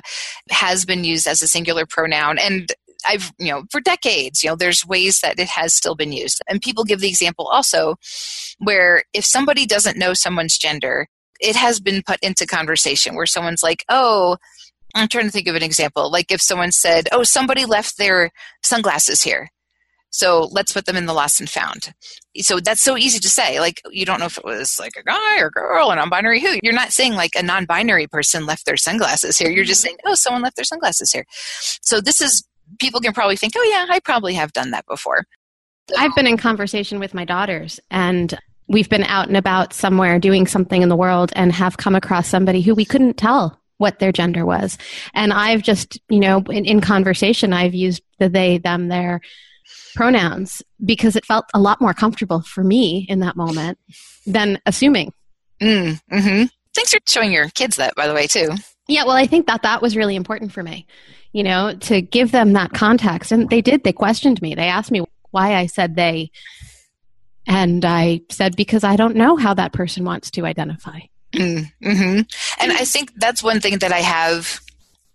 [0.49, 2.73] has been used as a singular pronoun and
[3.05, 6.41] I've, you know, for decades, you know, there's ways that it has still been used.
[6.47, 7.95] And people give the example also
[8.59, 11.07] where if somebody doesn't know someone's gender,
[11.39, 14.37] it has been put into conversation where someone's like, oh,
[14.93, 16.11] I'm trying to think of an example.
[16.11, 19.49] Like if someone said, oh, somebody left their sunglasses here.
[20.11, 21.91] So let's put them in the lost and found.
[22.37, 23.59] So that's so easy to say.
[23.59, 26.59] Like you don't know if it was like a guy or girl, a non-binary who.
[26.61, 29.49] You're not saying like a non-binary person left their sunglasses here.
[29.49, 29.87] You're just mm-hmm.
[29.87, 31.25] saying, oh, someone left their sunglasses here.
[31.81, 32.47] So this is
[32.79, 35.25] people can probably think, oh, yeah, I probably have done that before.
[35.97, 40.47] I've been in conversation with my daughters, and we've been out and about somewhere doing
[40.47, 44.11] something in the world and have come across somebody who we couldn't tell what their
[44.11, 44.77] gender was.
[45.13, 49.21] And I've just, you know, in, in conversation, I've used the they, them, their
[49.95, 53.77] pronouns because it felt a lot more comfortable for me in that moment
[54.25, 55.13] than assuming.
[55.61, 56.43] Mm, hmm
[56.75, 58.49] Thanks for showing your kids that, by the way, too.
[58.87, 60.87] Yeah, well, I think that that was really important for me
[61.33, 63.31] you know, to give them that context.
[63.31, 63.83] And they did.
[63.83, 64.55] They questioned me.
[64.55, 66.31] They asked me why I said they.
[67.45, 70.99] And I said, because I don't know how that person wants to identify.
[71.35, 72.21] Mm-hmm.
[72.61, 74.59] And I think that's one thing that I have,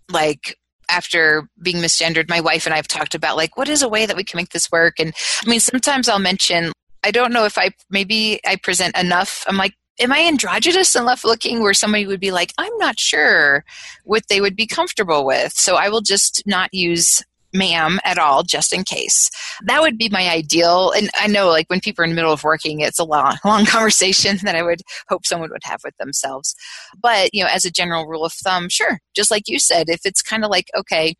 [0.09, 0.57] like,
[0.89, 4.05] after being misgendered, my wife and I have talked about, like, what is a way
[4.05, 4.99] that we can make this work?
[4.99, 5.13] And
[5.45, 6.71] I mean, sometimes I'll mention,
[7.03, 9.43] I don't know if I maybe I present enough.
[9.47, 13.63] I'm like, am I androgynous enough looking where somebody would be like, I'm not sure
[14.03, 15.53] what they would be comfortable with.
[15.53, 19.29] So I will just not use ma'am at all just in case.
[19.65, 20.91] That would be my ideal.
[20.91, 23.37] And i know like when people are in the middle of working it's a long
[23.45, 26.55] long conversation that i would hope someone would have with themselves.
[27.01, 30.01] But you know as a general rule of thumb sure just like you said if
[30.05, 31.15] it's kind of like okay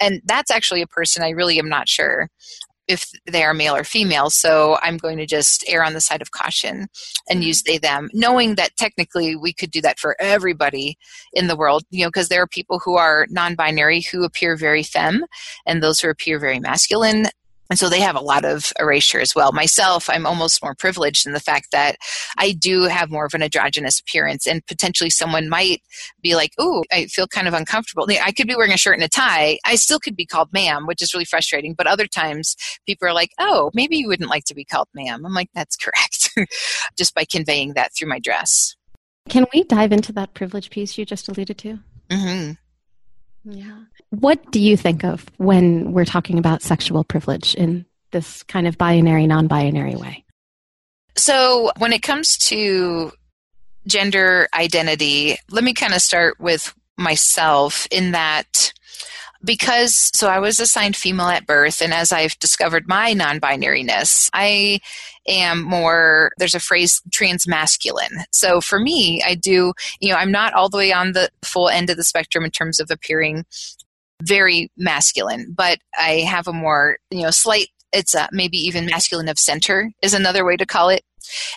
[0.00, 2.28] and that's actually a person i really am not sure
[2.88, 4.30] if they are male or female.
[4.30, 6.88] So I'm going to just err on the side of caution
[7.28, 7.42] and mm-hmm.
[7.42, 10.96] use they them, knowing that technically we could do that for everybody
[11.32, 14.56] in the world, you know, because there are people who are non binary who appear
[14.56, 15.24] very femme
[15.66, 17.26] and those who appear very masculine
[17.70, 19.52] and so they have a lot of erasure as well.
[19.52, 21.96] Myself, I'm almost more privileged in the fact that
[22.36, 25.82] I do have more of an androgynous appearance, and potentially someone might
[26.22, 29.04] be like, "Ooh, I feel kind of uncomfortable." I could be wearing a shirt and
[29.04, 29.58] a tie.
[29.64, 31.74] I still could be called ma'am, which is really frustrating.
[31.74, 35.24] But other times, people are like, "Oh, maybe you wouldn't like to be called ma'am."
[35.24, 36.30] I'm like, "That's correct,"
[36.98, 38.76] just by conveying that through my dress.
[39.28, 41.78] Can we dive into that privilege piece you just alluded to?
[42.10, 42.52] Mm-hmm.
[43.50, 43.78] Yeah.
[44.20, 48.78] What do you think of when we're talking about sexual privilege in this kind of
[48.78, 50.24] binary, non binary way?
[51.16, 53.12] So, when it comes to
[53.86, 58.72] gender identity, let me kind of start with myself in that
[59.44, 64.30] because so I was assigned female at birth, and as I've discovered my non binariness,
[64.32, 64.80] I
[65.26, 68.24] am more, there's a phrase, trans masculine.
[68.30, 71.68] So for me, I do, you know, I'm not all the way on the full
[71.68, 73.44] end of the spectrum in terms of appearing
[74.24, 79.28] very masculine, but I have a more, you know, slight, it's a, maybe even masculine
[79.28, 81.02] of center is another way to call it.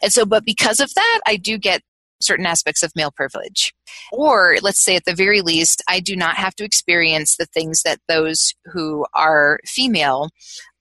[0.01, 1.81] And so, but because of that, I do get
[2.21, 3.73] certain aspects of male privilege.
[4.11, 7.83] Or let's say at the very least, I do not have to experience the things
[7.83, 10.29] that those who are female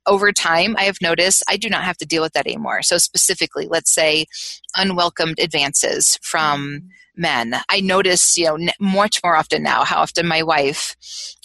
[0.07, 2.83] over time, I have noticed I do not have to deal with that anymore.
[2.83, 4.27] So, specifically, let's say
[4.77, 7.57] unwelcomed advances from men.
[7.69, 10.95] I notice, you know, much more often now how often my wife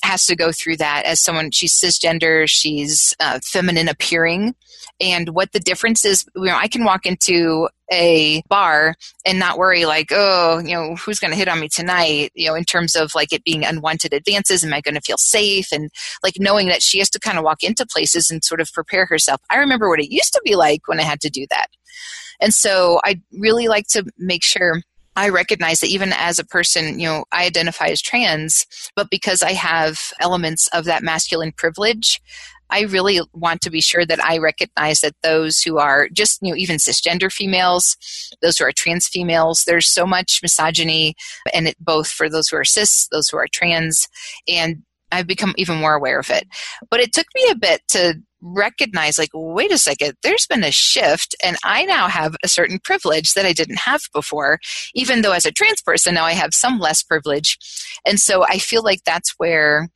[0.04, 4.56] has to go through that as someone, she's cisgender, she's uh, feminine appearing
[5.02, 9.58] and what the difference is you know i can walk into a bar and not
[9.58, 12.32] worry like oh you know who's going to hit on me tonight?
[12.34, 15.18] You know in terms of like it being unwanted advances am i going to feel
[15.18, 15.72] safe?
[15.72, 15.92] And
[16.24, 19.06] like knowing that she has to kind of walk into places and sort of prepare
[19.06, 19.42] herself.
[19.50, 21.68] I remember what it used to be like when i had to do that.
[22.40, 24.82] And so i really like to make sure
[25.14, 29.44] I recognize that even as a person, you know, I identify as trans, but because
[29.44, 32.22] I have elements of that masculine privilege,
[32.72, 36.52] I really want to be sure that I recognize that those who are just, you
[36.52, 37.98] know, even cisgender females,
[38.42, 41.16] those who are trans females, there's so much misogyny,
[41.54, 44.08] and it both for those who are cis, those who are trans,
[44.48, 46.48] and I've become even more aware of it.
[46.90, 50.72] But it took me a bit to recognize like wait a second there's been a
[50.72, 54.58] shift and i now have a certain privilege that i didn't have before
[54.96, 57.58] even though as a trans person now i have some less privilege
[58.04, 59.90] and so i feel like that's where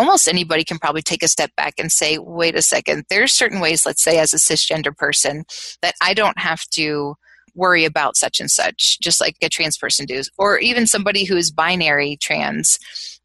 [0.00, 3.60] almost anybody can probably take a step back and say, wait a second, there's certain
[3.60, 5.44] ways, let's say, as a cisgender person,
[5.82, 7.16] that I don't have to
[7.54, 11.36] worry about such and such, just like a trans person does, or even somebody who
[11.36, 12.78] is binary trans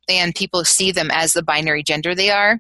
[0.09, 2.59] and people see them as the binary gender they are.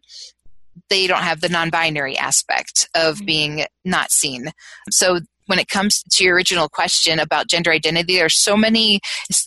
[0.89, 3.25] They don't have the non binary aspect of mm-hmm.
[3.25, 4.51] being not seen.
[4.91, 8.99] So when it comes to your original question about gender identity, there are so many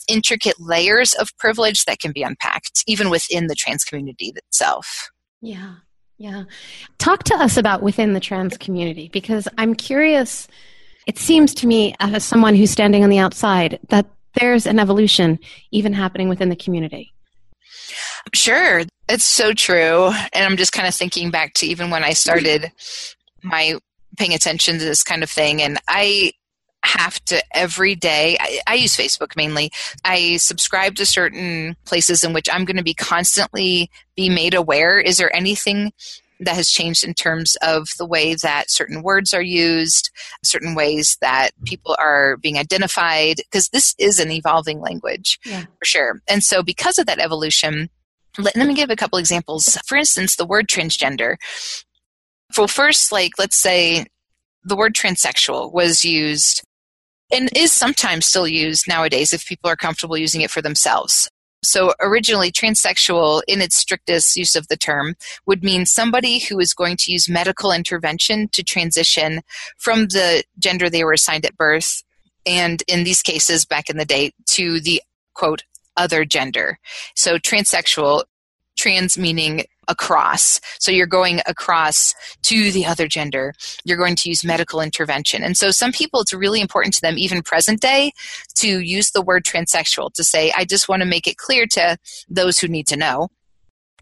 [0.09, 5.11] intricate layers of privilege that can be unpacked, even within the trans community itself.
[5.41, 5.75] Yeah,
[6.19, 6.45] yeah.
[6.99, 10.49] Talk to us about within the trans community because I'm curious.
[11.07, 15.39] It seems to me, as someone who's standing on the outside, that there's an evolution
[15.71, 17.13] even happening within the community.
[18.35, 20.13] Sure, it's so true.
[20.33, 22.71] And I'm just kind of thinking back to even when I started
[23.43, 23.79] my
[24.19, 25.63] paying attention to this kind of thing.
[25.63, 26.33] And I
[26.85, 29.71] have to every day I, I, use facebook mainly.
[30.05, 34.99] I subscribe to certain places in which i'm going to be constantly be made aware.
[34.99, 35.93] Is there anything
[36.41, 40.11] that has changed in terms of the way that certain words are used
[40.45, 43.39] certain ways that people are being identified?
[43.39, 45.63] Because this is an evolving language yeah.
[45.63, 46.23] for sure.
[46.29, 47.91] And so because of that evolution
[48.39, 49.77] let, let me give a couple examples.
[49.87, 51.37] For instance the word transgender
[52.57, 54.07] well, first, like, let's say
[54.65, 56.63] the word transsexual was used
[57.33, 61.29] and is sometimes still used nowadays if people are comfortable using it for themselves.
[61.63, 66.73] So, originally, transsexual, in its strictest use of the term, would mean somebody who is
[66.73, 69.41] going to use medical intervention to transition
[69.77, 72.05] from the gender they were assigned at birth,
[72.47, 75.03] and in these cases, back in the day, to the
[75.35, 75.65] quote,
[75.97, 76.79] other gender.
[77.17, 78.25] So, transsexual,
[78.79, 80.61] trans meaning across.
[80.79, 83.55] So you're going across to the other gender.
[83.85, 85.42] You're going to use medical intervention.
[85.42, 88.12] And so some people, it's really important to them, even present day,
[88.57, 91.96] to use the word transsexual to say, I just want to make it clear to
[92.29, 93.29] those who need to know.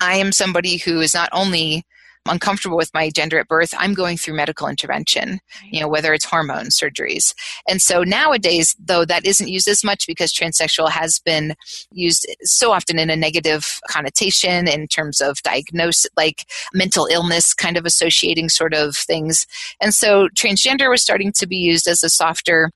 [0.01, 1.85] I am somebody who is not only
[2.29, 6.25] uncomfortable with my gender at birth, I'm going through medical intervention, you know, whether it's
[6.25, 7.35] hormone surgeries.
[7.69, 11.55] And so nowadays, though that isn't used as much because transsexual has been
[11.91, 17.77] used so often in a negative connotation in terms of diagnosis, like mental illness kind
[17.77, 19.47] of associating sort of things.
[19.81, 22.71] And so transgender was starting to be used as a softer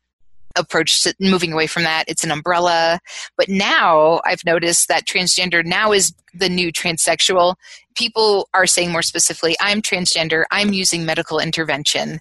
[0.56, 2.04] approach to moving away from that.
[2.08, 3.00] It's an umbrella.
[3.36, 7.54] But now I've noticed that transgender now is the new transsexual.
[7.96, 12.20] People are saying more specifically, I'm transgender, I'm using medical intervention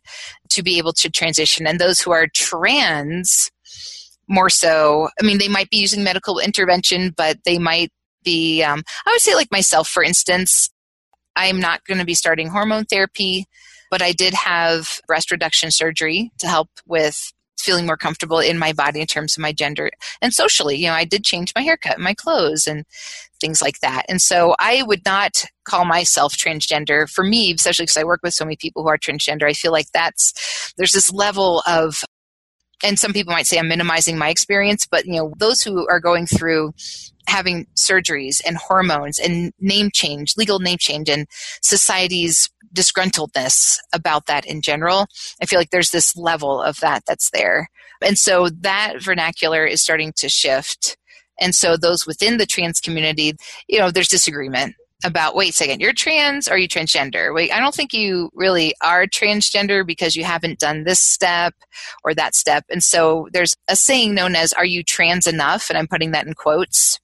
[0.50, 1.68] to be able to transition.
[1.68, 3.52] And those who are trans,
[4.30, 7.92] more so, I mean, they might be using medical intervention, but they might
[8.24, 10.70] be, um, I would say, like myself, for instance,
[11.36, 13.48] I'm not going to be starting hormone therapy,
[13.90, 18.74] but I did have breast reduction surgery to help with feeling more comfortable in my
[18.74, 19.90] body in terms of my gender.
[20.22, 22.86] And socially you know i did change my haircut and my clothes and
[23.42, 24.06] things like that.
[24.10, 28.34] And so i would not call myself transgender for me especially because i work with
[28.34, 29.44] so many people who are transgender.
[29.44, 32.04] I feel like that's there's this level of
[32.84, 36.00] and some people might say I'm minimizing my experience, but you know, those who are
[36.00, 36.74] going through
[37.28, 41.28] having surgeries and hormones and name change, legal name change, and
[41.62, 45.08] society's disgruntledness about that in general,
[45.42, 47.70] I feel like there's this level of that that's there.
[48.02, 50.98] And so that vernacular is starting to shift.
[51.40, 53.34] And so those within the trans community,
[53.68, 57.34] you know, there's disagreement about wait a second you're trans or are you transgender?
[57.34, 61.54] Wait i don't think you really are transgender because you haven't done this step
[62.04, 62.66] or that step.
[62.70, 65.70] And so there's a saying known as are you trans enough?
[65.70, 67.00] And i'm putting that in quotes.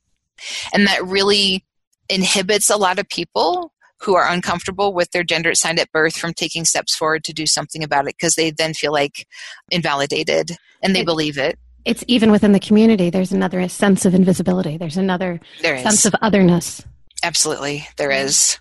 [0.73, 1.63] And that really
[2.09, 3.71] inhibits a lot of people
[4.01, 7.47] who are uncomfortable with their gender assigned at birth from taking steps forward to do
[7.47, 9.25] something about it because they then feel like
[9.71, 10.51] invalidated
[10.83, 11.57] and they it, believe it.
[11.85, 14.77] It's even within the community there's another sense of invisibility.
[14.77, 16.83] There's another there sense of otherness
[17.26, 18.59] Absolutely, there is.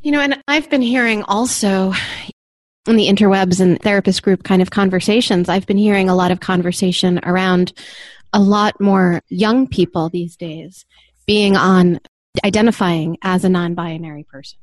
[0.00, 1.92] You know, and I've been hearing also
[2.86, 6.38] in the interwebs and therapist group kind of conversations, I've been hearing a lot of
[6.38, 7.72] conversation around
[8.32, 10.84] a lot more young people these days
[11.26, 11.98] being on
[12.44, 14.60] identifying as a non-binary person.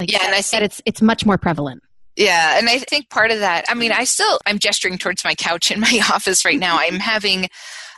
[0.00, 1.82] Like yeah, and I said it's it's much more prevalent.
[2.16, 5.34] Yeah, and I think part of that, I mean, I still I'm gesturing towards my
[5.34, 6.78] couch in my office right now.
[6.78, 7.48] I'm having,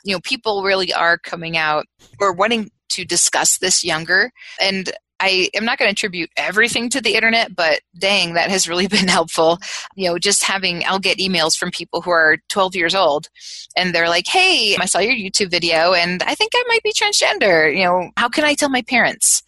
[0.04, 1.86] you know, people really are coming out
[2.18, 4.30] or wanting to discuss this younger.
[4.60, 8.68] And I am not going to attribute everything to the internet, but dang, that has
[8.68, 9.58] really been helpful.
[9.96, 13.28] You know, just having, I'll get emails from people who are 12 years old
[13.76, 16.92] and they're like, hey, I saw your YouTube video and I think I might be
[16.92, 17.76] transgender.
[17.76, 19.42] You know, how can I tell my parents?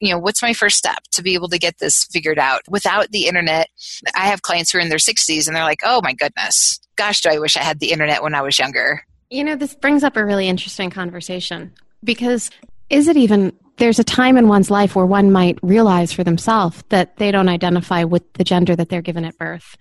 [0.00, 2.60] You know, what's my first step to be able to get this figured out?
[2.68, 3.68] Without the internet,
[4.14, 7.22] I have clients who are in their 60s and they're like, oh my goodness, gosh,
[7.22, 9.02] do I wish I had the internet when I was younger.
[9.30, 11.72] You know, this brings up a really interesting conversation
[12.04, 12.50] because
[12.90, 16.82] is it even there's a time in one's life where one might realize for themselves
[16.88, 19.76] that they don't identify with the gender that they're given at birth.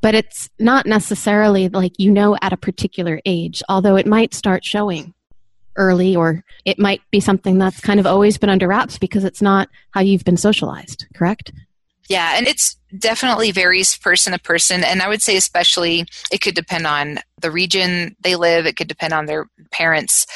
[0.00, 4.64] But it's not necessarily like you know at a particular age, although it might start
[4.64, 5.12] showing
[5.76, 9.42] early or it might be something that's kind of always been under wraps because it's
[9.42, 11.52] not how you've been socialized, correct?
[12.08, 14.82] Yeah, and it's definitely varies person to person.
[14.82, 18.88] And I would say, especially, it could depend on the region they live, it could
[18.88, 20.26] depend on their parents.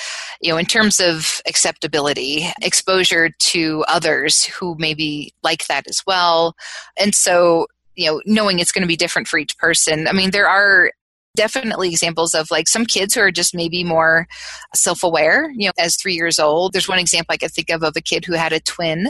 [0.40, 6.54] You know, in terms of acceptability, exposure to others who maybe like that as well.
[6.98, 10.08] And so, you know, knowing it's going to be different for each person.
[10.08, 10.92] I mean, there are
[11.34, 14.26] definitely examples of like some kids who are just maybe more
[14.74, 16.72] self-aware you know as three years old.
[16.72, 19.08] There's one example i can think of of a kid who had a twin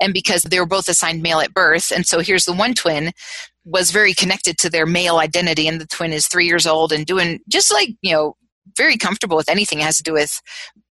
[0.00, 3.12] and because they were both assigned male at birth and so here's the one twin
[3.64, 7.06] was very connected to their male identity and the twin is three years old and
[7.06, 8.36] doing just like you know
[8.76, 10.40] very comfortable with anything has to do with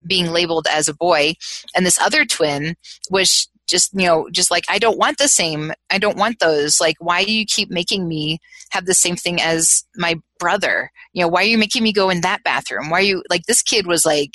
[0.06, 1.34] being labeled as a boy.
[1.76, 2.76] And this other twin
[3.10, 6.80] was just you know just like i don't want the same i don't want those.
[6.80, 8.40] Like why do you keep making me
[8.72, 10.92] have the same thing as my brother?
[11.14, 12.90] You know why are you making me go in that bathroom?
[12.90, 14.32] Why are you like this kid was like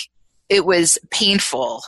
[0.48, 1.82] it was painful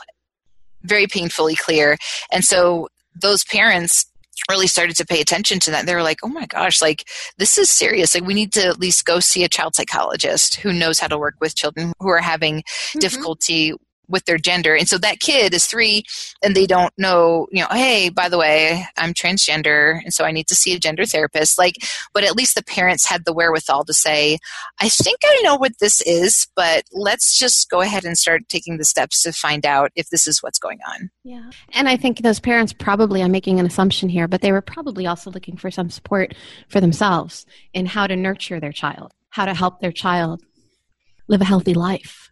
[0.83, 1.97] very painfully clear.
[2.31, 2.87] And so
[3.19, 4.05] those parents
[4.49, 5.85] really started to pay attention to that.
[5.85, 8.13] They were like oh my gosh like this is serious.
[8.13, 11.17] Like we need to at least go see a child psychologist who knows how to
[11.17, 12.99] work with children who are having mm-hmm.
[12.99, 13.73] difficulty
[14.07, 14.75] with their gender.
[14.75, 16.03] And so that kid is three
[16.43, 20.31] and they don't know, you know, hey, by the way, I'm transgender and so I
[20.31, 21.57] need to see a gender therapist.
[21.57, 21.75] Like,
[22.13, 24.37] but at least the parents had the wherewithal to say,
[24.79, 28.77] I think I know what this is, but let's just go ahead and start taking
[28.77, 31.09] the steps to find out if this is what's going on.
[31.23, 31.49] Yeah.
[31.73, 35.07] And I think those parents probably, I'm making an assumption here, but they were probably
[35.07, 36.33] also looking for some support
[36.69, 40.41] for themselves in how to nurture their child, how to help their child
[41.27, 42.26] live a healthy life.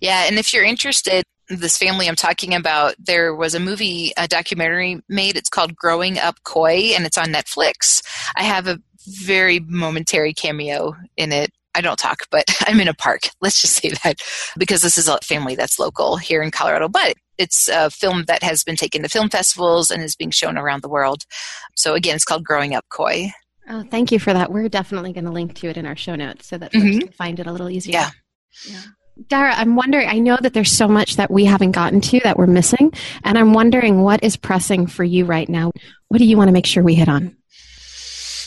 [0.00, 4.28] Yeah, and if you're interested, this family I'm talking about, there was a movie, a
[4.28, 5.36] documentary made.
[5.36, 8.02] It's called Growing Up Coy, and it's on Netflix.
[8.36, 11.50] I have a very momentary cameo in it.
[11.74, 13.22] I don't talk, but I'm in a park.
[13.40, 14.20] Let's just say that
[14.58, 16.88] because this is a family that's local here in Colorado.
[16.88, 20.58] But it's a film that has been taken to film festivals and is being shown
[20.58, 21.24] around the world.
[21.74, 23.32] So again, it's called Growing Up Coy.
[23.68, 24.52] Oh, thank you for that.
[24.52, 26.98] We're definitely going to link to it in our show notes so that folks mm-hmm.
[26.98, 27.92] can find it a little easier.
[27.92, 28.10] Yeah.
[28.68, 28.82] Yeah.
[29.28, 32.38] Dara, I'm wondering, I know that there's so much that we haven't gotten to that
[32.38, 32.92] we're missing,
[33.24, 35.72] and I'm wondering what is pressing for you right now?
[36.08, 37.36] What do you want to make sure we hit on?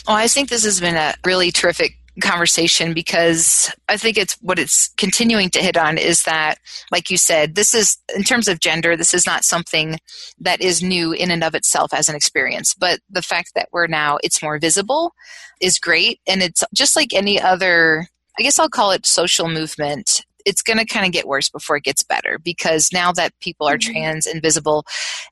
[0.06, 4.58] Well, I think this has been a really terrific conversation because I think it's what
[4.58, 6.58] it's continuing to hit on is that,
[6.92, 9.98] like you said, this is, in terms of gender, this is not something
[10.38, 12.74] that is new in and of itself as an experience.
[12.74, 15.12] But the fact that we're now, it's more visible
[15.60, 16.20] is great.
[16.26, 18.06] And it's just like any other,
[18.38, 21.76] I guess I'll call it social movement it's going to kind of get worse before
[21.76, 23.92] it gets better because now that people are mm-hmm.
[23.92, 24.84] trans and visible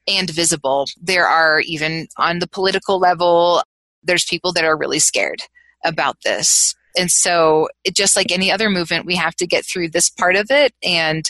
[0.07, 3.63] and visible, there are even on the political level,
[4.03, 5.43] there's people that are really scared
[5.85, 6.75] about this.
[6.97, 10.37] And so, it, just like any other movement, we have to get through this part
[10.37, 10.75] of it.
[10.83, 11.25] And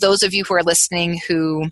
[0.00, 1.68] those of you who are listening who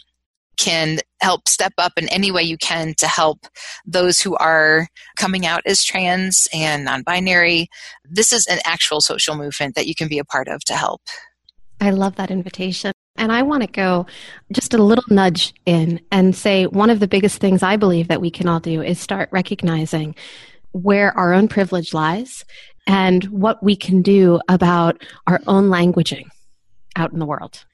[0.57, 3.47] can help step up in any way you can to help
[3.85, 7.69] those who are coming out as trans and non binary.
[8.05, 11.03] This is an actual social movement that you can be a part of to help.
[11.81, 12.93] I love that invitation.
[13.17, 14.07] And I want to go
[14.53, 18.21] just a little nudge in and say one of the biggest things I believe that
[18.21, 20.17] we can all do is start recognizing
[20.73, 22.45] where our own privilege lies
[22.87, 26.27] and what we can do about our own languaging
[26.97, 27.65] out in the world.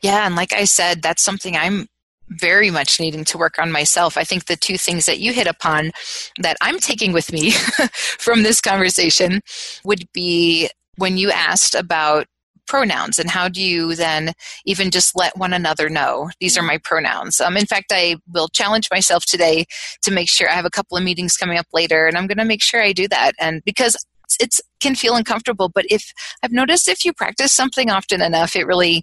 [0.00, 1.86] Yeah, and like I said, that's something I'm
[2.28, 4.16] very much needing to work on myself.
[4.16, 5.92] I think the two things that you hit upon
[6.38, 7.50] that I'm taking with me
[7.92, 9.40] from this conversation
[9.84, 12.26] would be when you asked about
[12.66, 14.32] pronouns and how do you then
[14.64, 16.30] even just let one another know?
[16.40, 17.40] These are my pronouns.
[17.40, 19.66] Um, in fact i will challenge myself today
[20.02, 22.38] to make sure i have a couple of meetings coming up later and i'm going
[22.38, 23.32] to make sure i do that.
[23.40, 23.96] And because
[24.40, 26.12] it's, can feel uncomfortable but if
[26.42, 29.02] i've noticed if you practice something often enough it really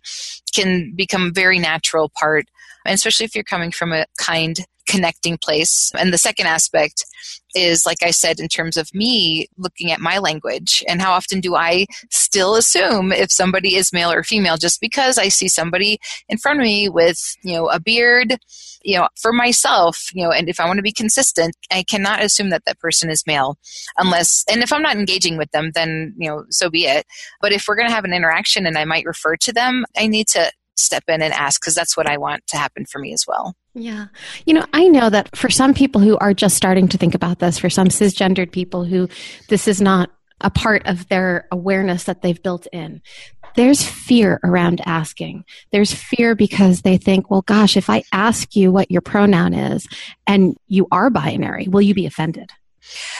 [0.53, 2.45] can become a very natural part
[2.85, 4.59] and especially if you're coming from a kind
[4.91, 5.91] connecting place.
[5.97, 7.05] And the second aspect
[7.55, 11.39] is, like I said, in terms of me looking at my language and how often
[11.39, 15.97] do I still assume if somebody is male or female just because I see somebody
[16.27, 18.37] in front of me with, you know, a beard,
[18.83, 22.23] you know, for myself, you know, and if I want to be consistent, I cannot
[22.23, 23.57] assume that that person is male
[23.97, 27.05] unless, and if I'm not engaging with them, then, you know, so be it.
[27.41, 30.07] But if we're going to have an interaction and I might refer to them, I
[30.07, 33.13] need to step in and ask because that's what I want to happen for me
[33.13, 33.55] as well.
[33.73, 34.07] Yeah.
[34.45, 37.39] You know, I know that for some people who are just starting to think about
[37.39, 39.07] this, for some cisgendered people who
[39.49, 40.11] this is not
[40.41, 43.01] a part of their awareness that they've built in,
[43.55, 45.43] there's fear around asking.
[45.71, 49.87] There's fear because they think, well, gosh, if I ask you what your pronoun is
[50.25, 52.49] and you are binary, will you be offended?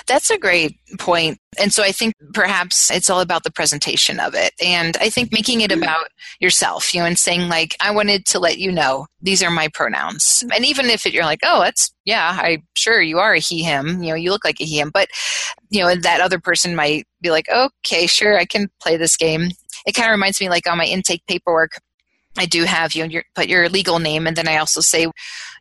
[0.07, 1.39] That's a great point.
[1.59, 4.53] And so I think perhaps it's all about the presentation of it.
[4.64, 5.84] And I think making it mm-hmm.
[5.84, 6.07] about
[6.39, 9.68] yourself, you know, and saying, like, I wanted to let you know these are my
[9.74, 10.43] pronouns.
[10.53, 13.64] And even if it, you're like, oh, that's, yeah, I sure you are a he,
[13.64, 14.91] him, you know, you look like a he, him.
[14.93, 15.09] But,
[15.70, 19.51] you know, that other person might be like, okay, sure, I can play this game.
[19.86, 21.72] It kind of reminds me like on my intake paperwork,
[22.38, 25.01] I do have you know, your, put your legal name, and then I also say,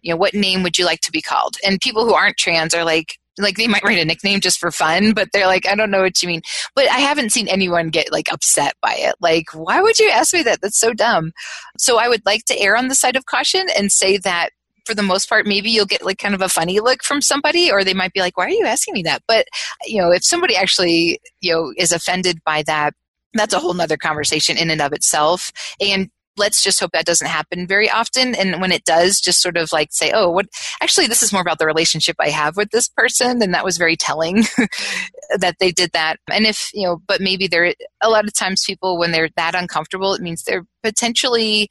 [0.03, 1.57] you know, what name would you like to be called?
[1.67, 4.71] And people who aren't trans are like, like they might write a nickname just for
[4.71, 6.43] fun, but they're like, I don't know what you mean.
[6.75, 9.15] But I haven't seen anyone get like upset by it.
[9.21, 10.61] Like, why would you ask me that?
[10.61, 11.33] That's so dumb.
[11.79, 14.51] So I would like to err on the side of caution and say that
[14.87, 17.71] for the most part, maybe you'll get like kind of a funny look from somebody,
[17.71, 19.23] or they might be like, why are you asking me that?
[19.29, 19.47] But,
[19.85, 22.95] you know, if somebody actually, you know, is offended by that,
[23.35, 25.53] that's a whole nother conversation in and of itself.
[25.81, 28.35] And let's just hope that doesn't happen very often.
[28.35, 30.47] And when it does, just sort of like say, oh, what
[30.83, 33.43] actually, this is more about the relationship I have with this person.
[33.43, 34.45] And that was very telling
[35.39, 36.19] that they did that.
[36.31, 39.55] And if, you know, but maybe there, a lot of times people, when they're that
[39.55, 41.69] uncomfortable, it means they're potentially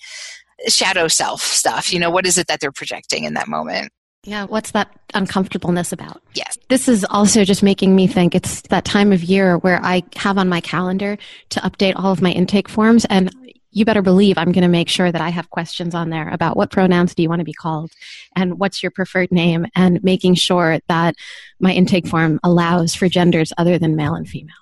[0.68, 1.92] shadow self stuff.
[1.92, 3.92] You know, what is it that they're projecting in that moment?
[4.24, 6.22] Yeah, what's that uncomfortableness about?
[6.34, 6.58] Yes.
[6.68, 10.38] This is also just making me think it's that time of year where I have
[10.38, 11.18] on my calendar
[11.50, 13.34] to update all of my intake forms and
[13.72, 16.58] you better believe I'm going to make sure that I have questions on there about
[16.58, 17.92] what pronouns do you want to be called
[18.36, 21.16] and what's your preferred name and making sure that
[21.60, 24.56] my intake form allows for genders other than male and female.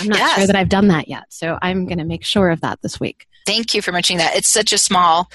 [0.00, 0.36] I'm not yes.
[0.36, 3.00] sure that I've done that yet, so I'm going to make sure of that this
[3.00, 3.26] week.
[3.46, 4.36] Thank you for mentioning that.
[4.36, 5.30] It's such a small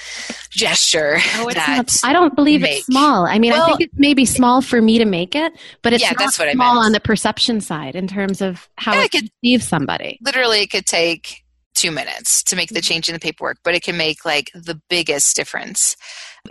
[0.52, 1.18] gesture.
[1.38, 2.78] Oh, it's not, I don't believe make.
[2.78, 3.26] it's small.
[3.26, 5.52] I mean, well, I think it's maybe small for me to make it,
[5.82, 9.16] but it's yeah, not small on the perception side in terms of how yeah, it,
[9.16, 10.20] it perceives somebody.
[10.22, 11.43] Literally, it could take
[11.84, 12.94] two minutes to make the mm-hmm.
[12.94, 15.96] change in the paperwork, but it can make like the biggest difference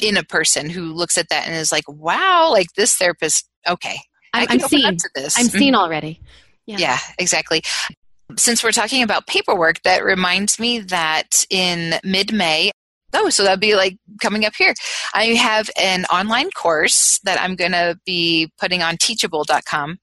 [0.00, 3.96] in a person who looks at that and is like, wow, like this therapist, okay.
[4.34, 4.98] I'm, I'm seen.
[5.14, 5.38] this.
[5.38, 5.82] I'm seen mm-hmm.
[5.82, 6.20] already.
[6.66, 6.76] Yeah.
[6.78, 7.62] yeah, exactly.
[8.36, 12.70] Since we're talking about paperwork, that reminds me that in mid May,
[13.14, 14.72] Oh, so that'd be like coming up here.
[15.12, 19.98] I have an online course that I'm going to be putting on teachable.com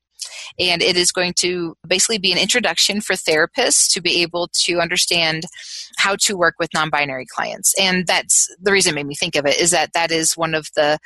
[0.59, 4.79] and it is going to basically be an introduction for therapists to be able to
[4.79, 5.43] understand
[5.97, 7.73] how to work with non binary clients.
[7.79, 10.53] And that's the reason it made me think of it is that that is one
[10.53, 10.99] of the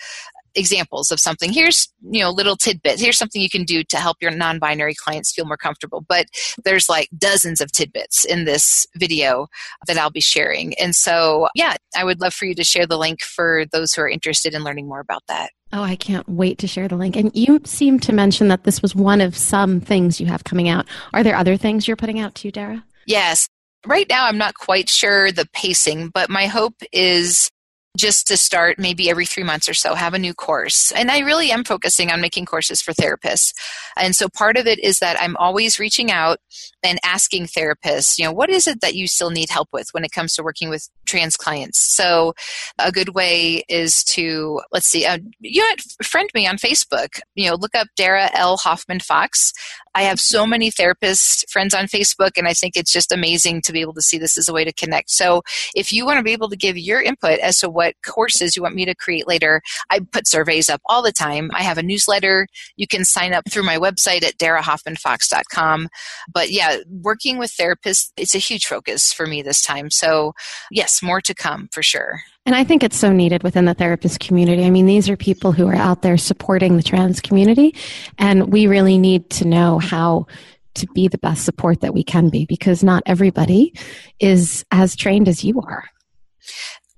[0.55, 4.17] examples of something here's you know little tidbits here's something you can do to help
[4.21, 6.25] your non-binary clients feel more comfortable but
[6.63, 9.47] there's like dozens of tidbits in this video
[9.87, 12.97] that i'll be sharing and so yeah i would love for you to share the
[12.97, 16.59] link for those who are interested in learning more about that Oh, I can't wait
[16.59, 17.15] to share the link.
[17.15, 20.69] And you seem to mention that this was one of some things you have coming
[20.69, 20.85] out.
[21.13, 22.85] Are there other things you're putting out too, Dara?
[23.07, 23.49] Yes.
[23.83, 27.49] Right now, I'm not quite sure the pacing, but my hope is
[27.95, 30.91] just to start maybe every three months or so have a new course.
[30.93, 33.53] And i really am focusing on making courses for therapists.
[33.97, 36.39] And so part of it is that i'm always reaching out
[36.83, 40.03] and asking therapists you know what is it that you still need help with when
[40.03, 42.33] it comes to working with trans clients so
[42.79, 47.47] a good way is to let's see uh, you know friend me on facebook you
[47.47, 49.53] know look up dara l hoffman fox
[49.95, 53.71] I have so many therapist friends on Facebook, and I think it's just amazing to
[53.71, 55.11] be able to see this as a way to connect.
[55.11, 55.43] So,
[55.75, 58.63] if you want to be able to give your input as to what courses you
[58.63, 59.61] want me to create later,
[59.91, 61.51] I put surveys up all the time.
[61.53, 62.47] I have a newsletter.
[62.75, 65.89] You can sign up through my website at darahoffmanfox.com.
[66.33, 69.91] But yeah, working with therapists, it's a huge focus for me this time.
[69.91, 70.33] So,
[70.71, 72.21] yes, more to come for sure.
[72.45, 74.65] And I think it's so needed within the therapist community.
[74.65, 77.75] I mean, these are people who are out there supporting the trans community,
[78.17, 80.27] and we really need to know how
[80.75, 83.73] to be the best support that we can be because not everybody
[84.19, 85.85] is as trained as you are.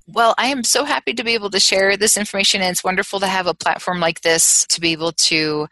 [0.08, 3.20] Well, I am so happy to be able to share this information, and it's wonderful
[3.22, 5.68] to have a platform like this to be able to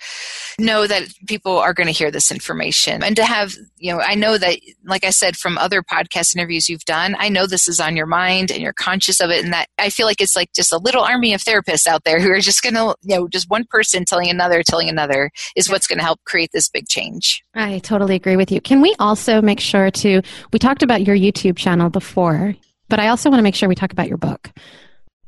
[0.57, 4.15] know that people are going to hear this information and to have, you know, I
[4.15, 7.79] know that, like I said, from other podcast interviews you've done, I know this is
[7.79, 10.51] on your mind and you're conscious of it, and that I feel like it's like
[10.53, 13.27] just a little army of therapists out there who are just going to, you know,
[13.27, 16.87] just one person telling another, telling another is what's going to help create this big
[16.87, 17.43] change.
[17.53, 18.61] I totally agree with you.
[18.61, 22.55] Can we also make sure to, we talked about your YouTube channel before.
[22.93, 24.51] But I also want to make sure we talk about your book.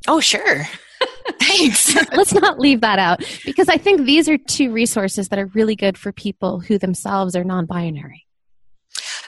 [0.08, 0.68] Oh, sure.
[1.42, 1.96] Thanks.
[2.12, 5.76] Let's not leave that out because I think these are two resources that are really
[5.76, 8.28] good for people who themselves are non binary.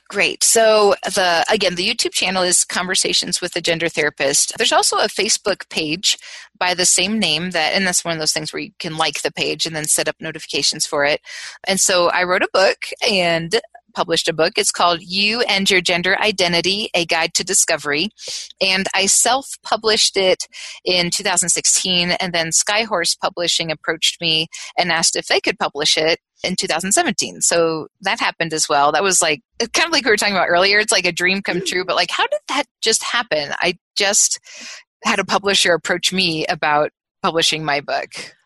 [0.08, 0.44] Great.
[0.44, 4.56] So the again, the YouTube channel is Conversations with a Gender Therapist.
[4.56, 6.20] There's also a Facebook page
[6.60, 9.24] by the same name that and that's one of those things where you can like
[9.24, 11.22] the page and then set up notifications for it.
[11.68, 13.60] And so I wrote a book and
[13.98, 14.54] published a book.
[14.58, 18.10] It's called You and Your Gender Identity A Guide to Discovery.
[18.62, 20.48] And I self published it
[20.86, 26.20] in 2016, and then Skyhorse Publishing approached me and asked if they could publish it
[26.44, 27.42] in 2017.
[27.42, 28.92] So that happened as well.
[28.92, 29.42] That was like
[29.74, 30.78] kind of like we were talking about earlier.
[30.78, 33.50] It's like a dream come true, but like, how did that just happen?
[33.60, 34.40] I just
[35.04, 36.92] had a publisher approach me about
[37.24, 38.37] publishing my book.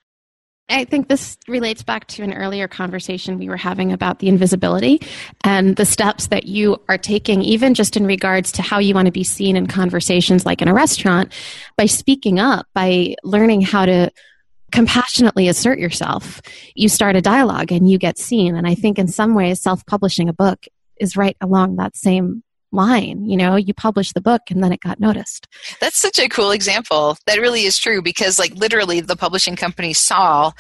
[0.69, 5.01] I think this relates back to an earlier conversation we were having about the invisibility
[5.43, 9.07] and the steps that you are taking, even just in regards to how you want
[9.07, 11.33] to be seen in conversations like in a restaurant,
[11.75, 14.11] by speaking up, by learning how to
[14.71, 16.41] compassionately assert yourself.
[16.75, 18.55] You start a dialogue and you get seen.
[18.55, 20.65] And I think in some ways, self publishing a book
[20.97, 24.79] is right along that same line you know you published the book and then it
[24.79, 25.47] got noticed.
[25.79, 27.17] That's such a cool example.
[27.25, 30.51] That really is true because like literally the publishing company saw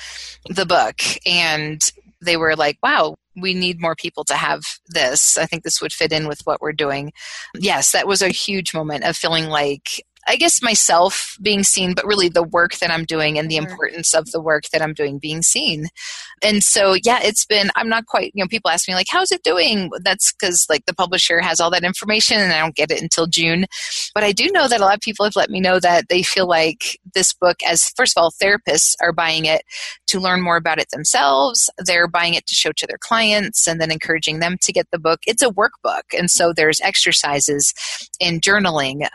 [0.49, 1.81] the book and
[2.21, 5.37] they were like wow we need more people to have this.
[5.37, 7.13] I think this would fit in with what we're doing.
[7.55, 12.05] Yes that was a huge moment of feeling like I guess myself being seen, but
[12.05, 13.71] really the work that I'm doing and the mm-hmm.
[13.71, 15.87] importance of the work that I'm doing being seen.
[16.43, 19.31] And so, yeah, it's been, I'm not quite, you know, people ask me, like, how's
[19.31, 19.91] it doing?
[20.03, 23.27] That's because, like, the publisher has all that information and I don't get it until
[23.27, 23.65] June.
[24.13, 26.23] But I do know that a lot of people have let me know that they
[26.23, 29.63] feel like this book, as first of all, therapists are buying it
[30.07, 31.69] to learn more about it themselves.
[31.77, 34.99] They're buying it to show to their clients and then encouraging them to get the
[34.99, 35.21] book.
[35.25, 36.03] It's a workbook.
[36.17, 37.73] And so there's exercises
[38.19, 39.07] and journaling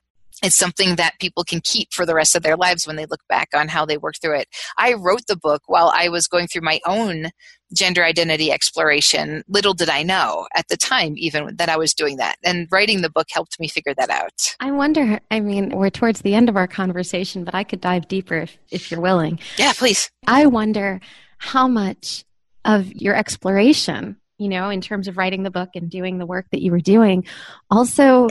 [0.43, 3.22] it's something that people can keep for the rest of their lives when they look
[3.28, 4.49] back on how they worked through it.
[4.78, 7.30] I wrote the book while I was going through my own
[7.74, 9.43] gender identity exploration.
[9.49, 12.37] Little did I know at the time, even that I was doing that.
[12.45, 14.55] And writing the book helped me figure that out.
[14.61, 18.07] I wonder, I mean, we're towards the end of our conversation, but I could dive
[18.07, 19.41] deeper if, if you're willing.
[19.57, 20.11] Yeah, please.
[20.26, 21.01] I wonder
[21.39, 22.24] how much
[22.64, 26.47] of your exploration you know, in terms of writing the book and doing the work
[26.51, 27.24] that you were doing,
[27.70, 28.28] also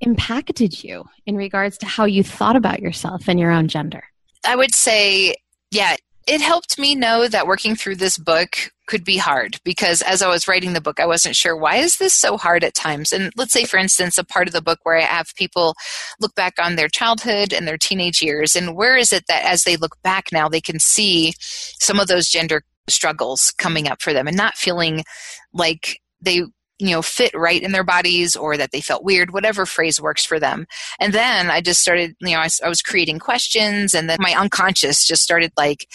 [0.00, 4.04] impacted you in regards to how you thought about yourself and your own gender?
[4.46, 5.34] I would say,
[5.70, 5.96] yeah,
[6.26, 10.28] it helped me know that working through this book could be hard because as I
[10.28, 13.12] was writing the book, I wasn't sure why is this so hard at times.
[13.12, 15.74] And let's say, for instance, a part of the book where I have people
[16.20, 19.64] look back on their childhood and their teenage years, and where is it that as
[19.64, 24.12] they look back now, they can see some of those gender struggles coming up for
[24.12, 25.04] them and not feeling
[25.52, 26.42] like they
[26.78, 30.24] you know fit right in their bodies or that they felt weird whatever phrase works
[30.24, 30.66] for them.
[31.00, 34.34] And then i just started you know I, I, was creating questions and then my
[34.34, 35.86] unconscious just started like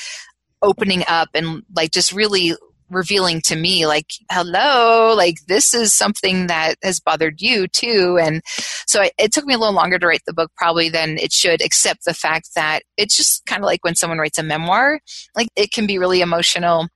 [0.61, 2.53] opening up and like just really
[2.93, 8.17] revealing to me like hello like this is something that has bothered you too.
[8.21, 8.41] And
[8.85, 11.31] so I, it took me a little longer to write the book probably than it
[11.31, 14.99] should except the fact that it's just kind of like when someone writes a memoir
[15.35, 16.87] like it can be really emotional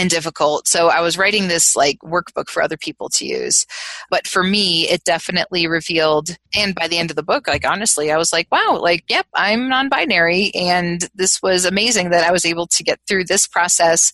[0.00, 0.66] and difficult.
[0.66, 3.66] So I was writing this like workbook for other people to use.
[4.08, 8.10] But for me, it definitely revealed, and by the end of the book, like honestly,
[8.10, 10.52] I was like, wow, like, yep, I'm non binary.
[10.54, 14.10] And this was amazing that I was able to get through this process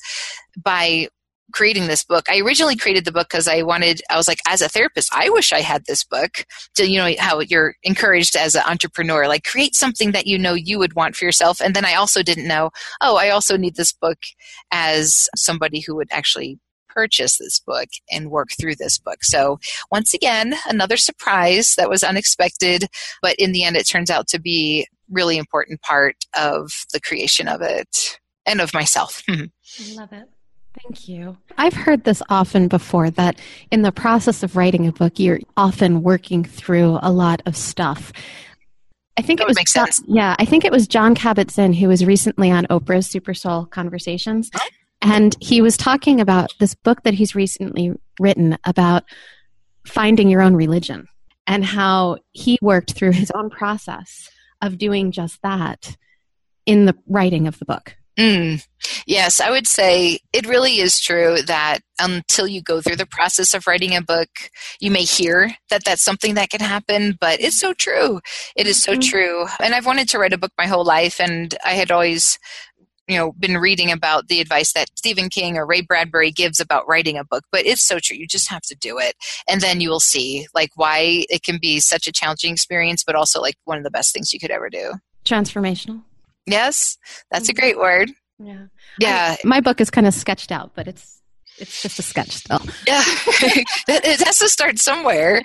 [0.60, 1.08] by
[1.52, 2.26] creating this book.
[2.28, 5.30] I originally created the book because I wanted, I was like, as a therapist, I
[5.30, 6.44] wish I had this book.
[6.76, 10.54] To, you know, how you're encouraged as an entrepreneur, like create something that you know
[10.54, 11.60] you would want for yourself.
[11.60, 12.70] And then I also didn't know,
[13.00, 14.18] oh, I also need this book
[14.72, 19.22] as somebody who would actually purchase this book and work through this book.
[19.22, 19.58] So,
[19.90, 22.86] once again, another surprise that was unexpected,
[23.20, 27.48] but in the end, it turns out to be really important part of the creation
[27.48, 29.22] of it and of myself.
[29.28, 29.50] I
[29.94, 30.28] love it.
[30.86, 31.36] Thank you.
[31.58, 33.40] I've heard this often before that
[33.72, 38.12] in the process of writing a book, you're often working through a lot of stuff.
[39.16, 40.00] I think that it was sense.
[40.06, 44.48] yeah, I think it was Jon Kabat-Zinn who was recently on Oprah's Super Soul Conversations,
[44.54, 44.60] oh.
[45.02, 49.04] and he was talking about this book that he's recently written about
[49.86, 51.08] finding your own religion
[51.48, 54.30] and how he worked through his own process
[54.62, 55.96] of doing just that
[56.64, 57.96] in the writing of the book.
[58.18, 58.66] Mm.
[59.06, 63.52] Yes, I would say it really is true that until you go through the process
[63.52, 64.28] of writing a book,
[64.80, 68.20] you may hear that that's something that can happen, but it's so true.
[68.56, 69.00] It is so mm-hmm.
[69.00, 69.46] true.
[69.62, 72.38] And I've wanted to write a book my whole life, and I had always
[73.08, 76.88] you know been reading about the advice that Stephen King or Ray Bradbury gives about
[76.88, 79.14] writing a book but it's so true you just have to do it
[79.48, 83.14] and then you will see like why it can be such a challenging experience but
[83.14, 84.94] also like one of the best things you could ever do
[85.24, 86.02] transformational
[86.46, 86.98] Yes,
[87.30, 87.60] that's a mm-hmm.
[87.60, 88.10] great word.
[88.38, 88.66] Yeah.
[88.98, 89.36] Yeah.
[89.38, 91.16] I, my book is kind of sketched out, but it's
[91.58, 92.60] it's just a sketch still.
[92.86, 93.02] Yeah.
[93.88, 95.42] it has to start somewhere.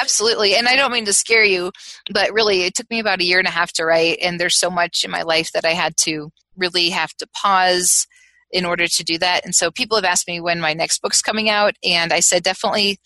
[0.00, 0.54] Absolutely.
[0.54, 1.72] And I don't mean to scare you,
[2.12, 4.56] but really it took me about a year and a half to write and there's
[4.56, 8.06] so much in my life that I had to really have to pause
[8.50, 9.44] in order to do that.
[9.44, 12.42] And so people have asked me when my next book's coming out and I said
[12.42, 12.98] definitely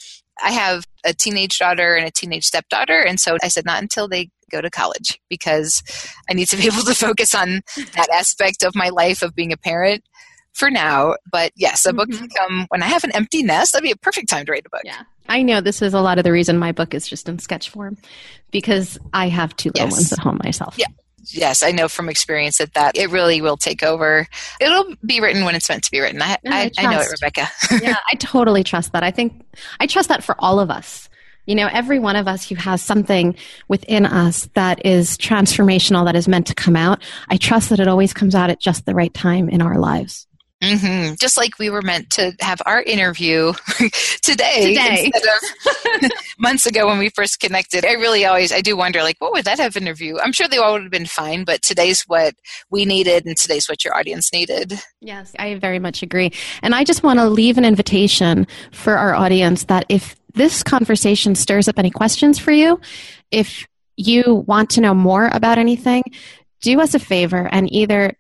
[0.42, 4.08] I have a teenage daughter and a teenage stepdaughter and so I said not until
[4.08, 5.82] they go to college because
[6.30, 7.62] I need to be able to focus on
[7.96, 10.04] that aspect of my life of being a parent
[10.52, 11.16] for now.
[11.30, 11.96] But yes, a mm-hmm.
[11.96, 13.72] book can come when I have an empty nest.
[13.72, 14.82] That'd be a perfect time to write a book.
[14.84, 15.02] Yeah.
[15.28, 17.70] I know this is a lot of the reason my book is just in sketch
[17.70, 17.96] form
[18.50, 19.92] because I have two little yes.
[19.92, 20.76] ones at home myself.
[20.78, 20.86] Yeah.
[21.26, 24.26] Yes, I know from experience that, that it really will take over.
[24.60, 26.20] It'll be written when it's meant to be written.
[26.20, 27.48] I, I, I, I know it, Rebecca.
[27.80, 29.04] yeah, I totally trust that.
[29.04, 29.44] I think
[29.78, 31.08] I trust that for all of us.
[31.46, 33.34] You know, every one of us who has something
[33.68, 37.88] within us that is transformational, that is meant to come out, I trust that it
[37.88, 40.26] always comes out at just the right time in our lives.
[40.62, 41.14] Mm-hmm.
[41.18, 43.52] Just like we were meant to have our interview
[44.22, 45.10] today, today.
[45.12, 45.22] instead
[46.04, 47.84] of months ago when we first connected.
[47.84, 50.18] I really always, I do wonder, like, what would that have interview?
[50.20, 52.34] I'm sure they all would have been fine, but today's what
[52.70, 54.74] we needed, and today's what your audience needed.
[55.00, 56.32] Yes, I very much agree.
[56.62, 61.34] And I just want to leave an invitation for our audience that if this conversation
[61.34, 62.80] stirs up any questions for you,
[63.30, 63.66] if
[63.96, 66.02] you want to know more about anything,
[66.60, 68.14] do us a favor and either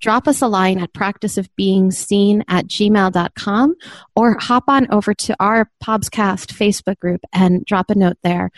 [0.00, 3.74] drop us a line at practiceofbeingseen at gmail.com
[4.16, 8.50] or hop on over to our Pobscast Facebook group and drop a note there.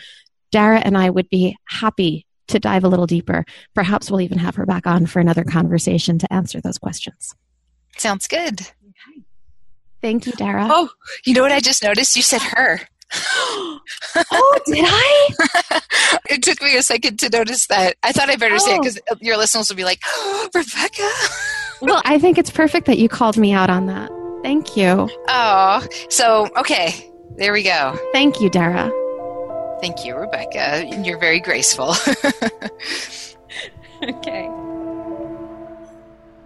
[0.51, 3.45] Dara and I would be happy to dive a little deeper.
[3.73, 7.35] Perhaps we'll even have her back on for another conversation to answer those questions.
[7.97, 8.61] Sounds good.
[10.01, 10.67] Thank you, Dara.
[10.69, 10.89] Oh,
[11.25, 12.15] you know what I just noticed?
[12.15, 12.81] You said her.
[13.13, 15.29] oh, did I?
[16.29, 17.95] it took me a second to notice that.
[18.03, 18.59] I thought I better oh.
[18.59, 18.81] say it oh.
[18.81, 21.09] because uh, your listeners will be like, oh, Rebecca.
[21.81, 24.11] well, I think it's perfect that you called me out on that.
[24.43, 25.09] Thank you.
[25.27, 27.11] Oh, so, okay.
[27.37, 27.97] There we go.
[28.13, 28.91] Thank you, Dara.
[29.81, 30.85] Thank you, Rebecca.
[31.03, 31.89] You're very graceful.
[34.03, 34.49] okay.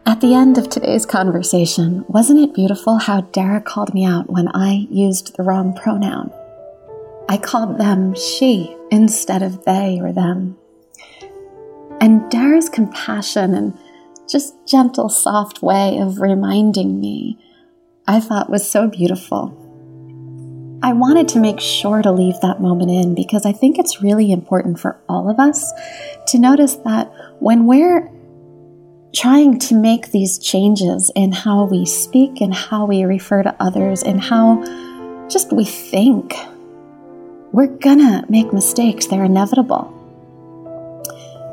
[0.06, 4.48] At the end of today's conversation, wasn't it beautiful how Dara called me out when
[4.48, 6.34] I used the wrong pronoun?
[7.30, 10.58] I called them she instead of they or them.
[12.02, 13.78] And Dara's compassion and
[14.28, 17.38] just gentle, soft way of reminding me,
[18.08, 19.56] I thought was so beautiful.
[20.82, 24.32] I wanted to make sure to leave that moment in because I think it's really
[24.32, 25.72] important for all of us
[26.30, 28.10] to notice that when we're
[29.14, 34.02] trying to make these changes in how we speak and how we refer to others
[34.02, 36.34] and how just we think,
[37.52, 39.96] we're gonna make mistakes, they're inevitable.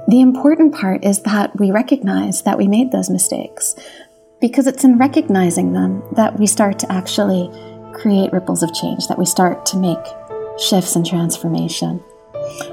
[0.09, 3.75] The important part is that we recognize that we made those mistakes
[4.41, 7.51] because it's in recognizing them that we start to actually
[7.95, 9.99] create ripples of change, that we start to make
[10.59, 12.03] shifts and transformation.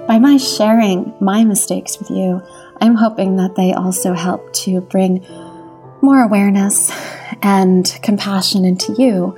[0.07, 2.41] By my sharing my mistakes with you,
[2.81, 5.25] I'm hoping that they also help to bring
[6.01, 6.91] more awareness
[7.43, 9.37] and compassion into you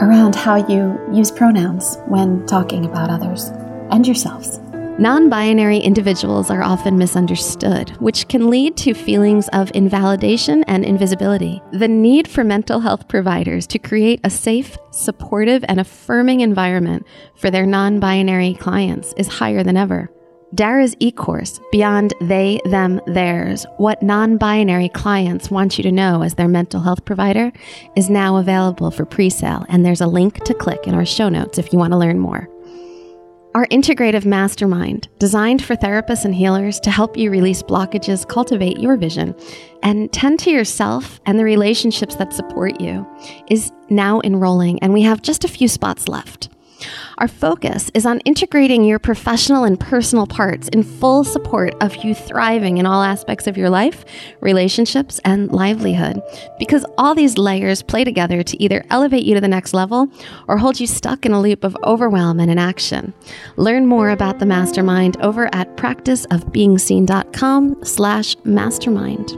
[0.00, 3.50] around how you use pronouns when talking about others
[3.90, 4.58] and yourselves.
[4.96, 11.60] Non binary individuals are often misunderstood, which can lead to feelings of invalidation and invisibility.
[11.72, 17.50] The need for mental health providers to create a safe, supportive, and affirming environment for
[17.50, 20.13] their non binary clients is higher than ever.
[20.54, 26.22] Dara's e course, Beyond They, Them, Theirs, what non binary clients want you to know
[26.22, 27.50] as their mental health provider,
[27.96, 31.28] is now available for pre sale, and there's a link to click in our show
[31.28, 32.48] notes if you want to learn more.
[33.54, 38.96] Our integrative mastermind, designed for therapists and healers to help you release blockages, cultivate your
[38.96, 39.34] vision,
[39.82, 43.06] and tend to yourself and the relationships that support you,
[43.48, 46.53] is now enrolling, and we have just a few spots left.
[47.18, 52.14] Our focus is on integrating your professional and personal parts in full support of you
[52.14, 54.04] thriving in all aspects of your life,
[54.40, 56.20] relationships, and livelihood.
[56.58, 60.08] Because all these layers play together to either elevate you to the next level
[60.48, 63.14] or hold you stuck in a loop of overwhelm and inaction.
[63.56, 69.36] Learn more about the mastermind over at practiceofbeingseen.com slash mastermind.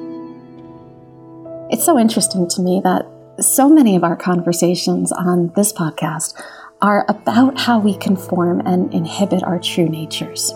[1.68, 3.06] It's so interesting to me that
[3.40, 6.40] so many of our conversations on this podcast
[6.82, 10.52] are about how we conform and inhibit our true natures.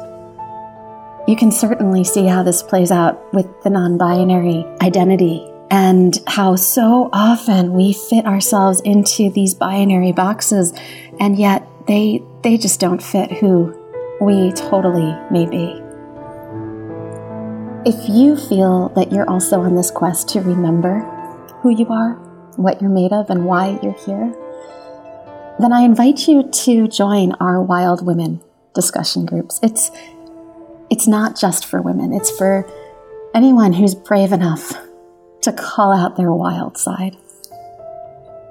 [1.27, 6.57] You can certainly see how this plays out with the non binary identity and how
[6.57, 10.73] so often we fit ourselves into these binary boxes
[11.21, 13.77] and yet they they just don't fit who
[14.21, 15.81] we totally may be.
[17.89, 21.01] If you feel that you're also on this quest to remember
[21.63, 22.15] who you are,
[22.57, 24.35] what you're made of and why you're here,
[25.63, 28.41] then I invite you to join our Wild Women
[28.75, 29.59] discussion groups.
[29.63, 29.91] It's
[30.91, 32.13] it's not just for women.
[32.13, 32.69] It's for
[33.35, 34.73] anyone who's brave enough
[35.43, 37.17] to call out their wild side.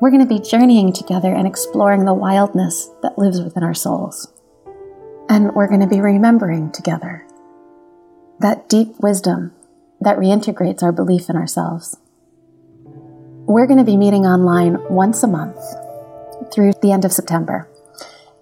[0.02, 4.32] We're going to be journeying together and exploring the wildness that lives within our souls.
[5.28, 7.28] And we're going to be remembering together
[8.40, 9.54] that deep wisdom
[10.00, 11.98] that reintegrates our belief in ourselves.
[12.86, 15.60] We're going to be meeting online once a month
[16.52, 17.70] through the end of September.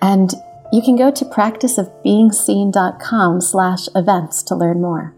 [0.01, 0.33] And
[0.71, 5.13] you can go to practiceofbeingseen.com slash events to learn more.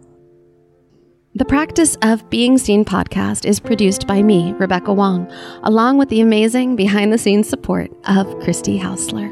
[1.36, 5.32] The Practice of Being Seen podcast is produced by me, Rebecca Wong,
[5.64, 9.30] along with the amazing behind the scenes support of Christy Hausler.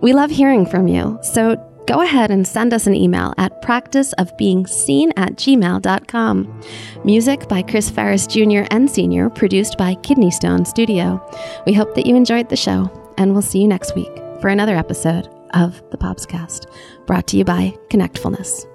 [0.00, 1.56] We love hearing from you, so
[1.88, 6.62] go ahead and send us an email at practiceofbeingseen at gmail.com.
[7.04, 8.64] Music by Chris Ferris Jr.
[8.70, 11.20] and Sr., produced by Kidney Stone Studio.
[11.66, 14.76] We hope that you enjoyed the show, and we'll see you next week for another
[14.76, 16.66] episode of the Popscast,
[17.06, 18.66] brought to you by Connectfulness.